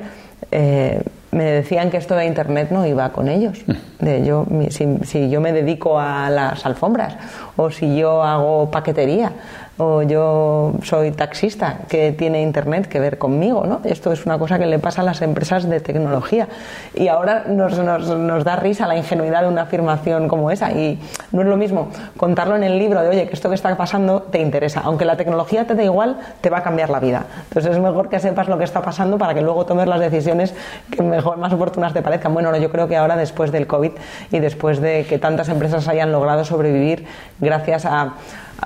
[0.52, 1.02] eh,
[1.32, 3.64] me decían que esto de Internet no iba con ellos.
[4.00, 7.18] De yo, si, si, yo me dedico a las alfombras
[7.58, 9.32] o si yo hago paquetería
[9.78, 13.82] o yo soy taxista que tiene internet que ver conmigo, ¿no?
[13.84, 16.48] Esto es una cosa que le pasa a las empresas de tecnología
[16.94, 21.00] y ahora nos, nos, nos, da risa la ingenuidad de una afirmación como esa y
[21.32, 24.22] no es lo mismo contarlo en el libro de oye que esto que está pasando
[24.22, 27.26] te interesa, aunque la tecnología te da igual, te va a cambiar la vida.
[27.50, 30.54] Entonces es mejor que sepas lo que está pasando para que luego tomes las decisiones
[30.90, 32.34] que mejor, más oportunas te parezcan.
[32.34, 33.92] Bueno, yo creo que ahora después del COVID
[34.32, 37.06] y después de que tantas empresas hayan logrado sobrevivir
[37.40, 38.14] gracias a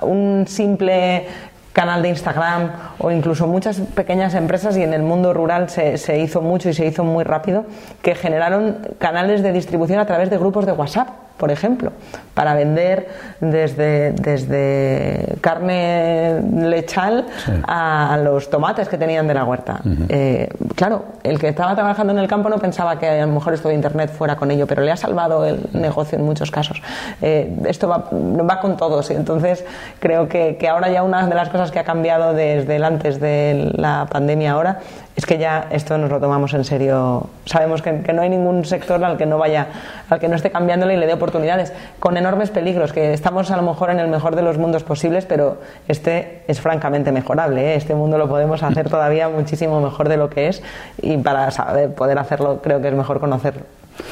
[0.02, 1.26] un simple
[1.72, 6.18] canal de Instagram o incluso muchas pequeñas empresas y en el mundo rural se, se,
[6.18, 7.64] hizo mucho y se hizo muy rápido
[8.02, 11.08] que generaron canales de distribución a través de grupos de WhatsApp
[11.40, 11.90] por ejemplo,
[12.34, 13.08] para vender
[13.40, 17.26] desde, desde carne lechal
[17.66, 19.80] a, los tomates que tenían de la huerta.
[20.10, 23.54] Eh, claro, el que estaba trabajando en el campo no pensaba que a lo mejor
[23.54, 26.82] esto de Internet fuera con ello, pero le ha salvado el negocio en muchos casos.
[27.22, 29.64] Eh, esto va, va, con todos y entonces
[29.98, 33.18] creo que, que ahora ya una de las cosas que ha cambiado desde el antes
[33.18, 34.80] de la pandemia ahora
[35.16, 37.26] es que ya esto nos lo tomamos en serio.
[37.44, 39.66] Sabemos que, no hay ningún sector al que no vaya,
[40.08, 43.56] al que no esté cambiándole y le dé oportunidades, con enormes peligros, que estamos a
[43.56, 45.58] lo mejor en el mejor de los mundos posibles, pero
[45.88, 47.72] este es francamente mejorable.
[47.72, 47.74] ¿eh?
[47.74, 50.62] Este mundo lo podemos hacer todavía muchísimo mejor de lo que es
[51.02, 53.62] y para saber poder hacerlo creo que es mejor conocerlo.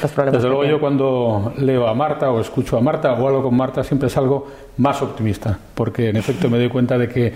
[0.01, 0.41] los problemas.
[0.41, 3.83] Desde luego yo cuando leo a Marta o escucho a Marta o hablo con Marta
[3.83, 4.47] siempre salgo
[4.77, 7.33] más optimista, porque en efecto me doy cuenta de que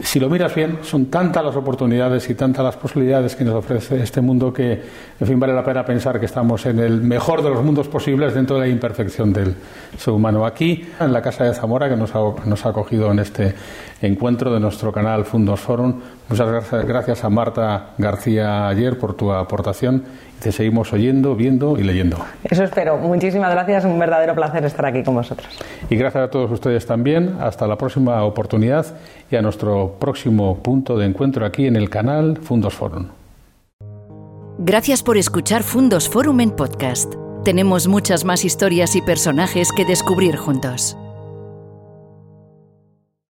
[0.00, 4.02] si lo miras bien son tantas las oportunidades y tantas las posibilidades que nos ofrece
[4.02, 4.82] este mundo que,
[5.18, 8.34] en fin, vale la pena pensar que estamos en el mejor de los mundos posibles
[8.34, 9.54] dentro de la imperfección del
[9.96, 10.44] ser humano.
[10.44, 13.54] Aquí, en la Casa de Zamora, que nos ha, nos ha acogido en este
[14.02, 15.94] encuentro de nuestro canal Fundos Forum,
[16.28, 20.04] muchas gracias, a Marta García ayer por tu aportación
[20.40, 22.18] te seguimos oyendo, viendo y leyendo.
[22.44, 22.98] Eso espero.
[22.98, 23.84] Muchísimas gracias.
[23.84, 25.48] Un verdadero placer estar aquí con vosotros.
[25.88, 27.36] Y gracias a todos ustedes también.
[27.40, 28.86] Hasta la próxima oportunidad
[29.30, 33.06] y a nuestro próximo punto de encuentro aquí en el canal Fundos Forum.
[34.58, 37.14] Gracias por escuchar Fundos Forum en podcast.
[37.44, 40.96] Tenemos muchas más historias y personajes que descubrir juntos.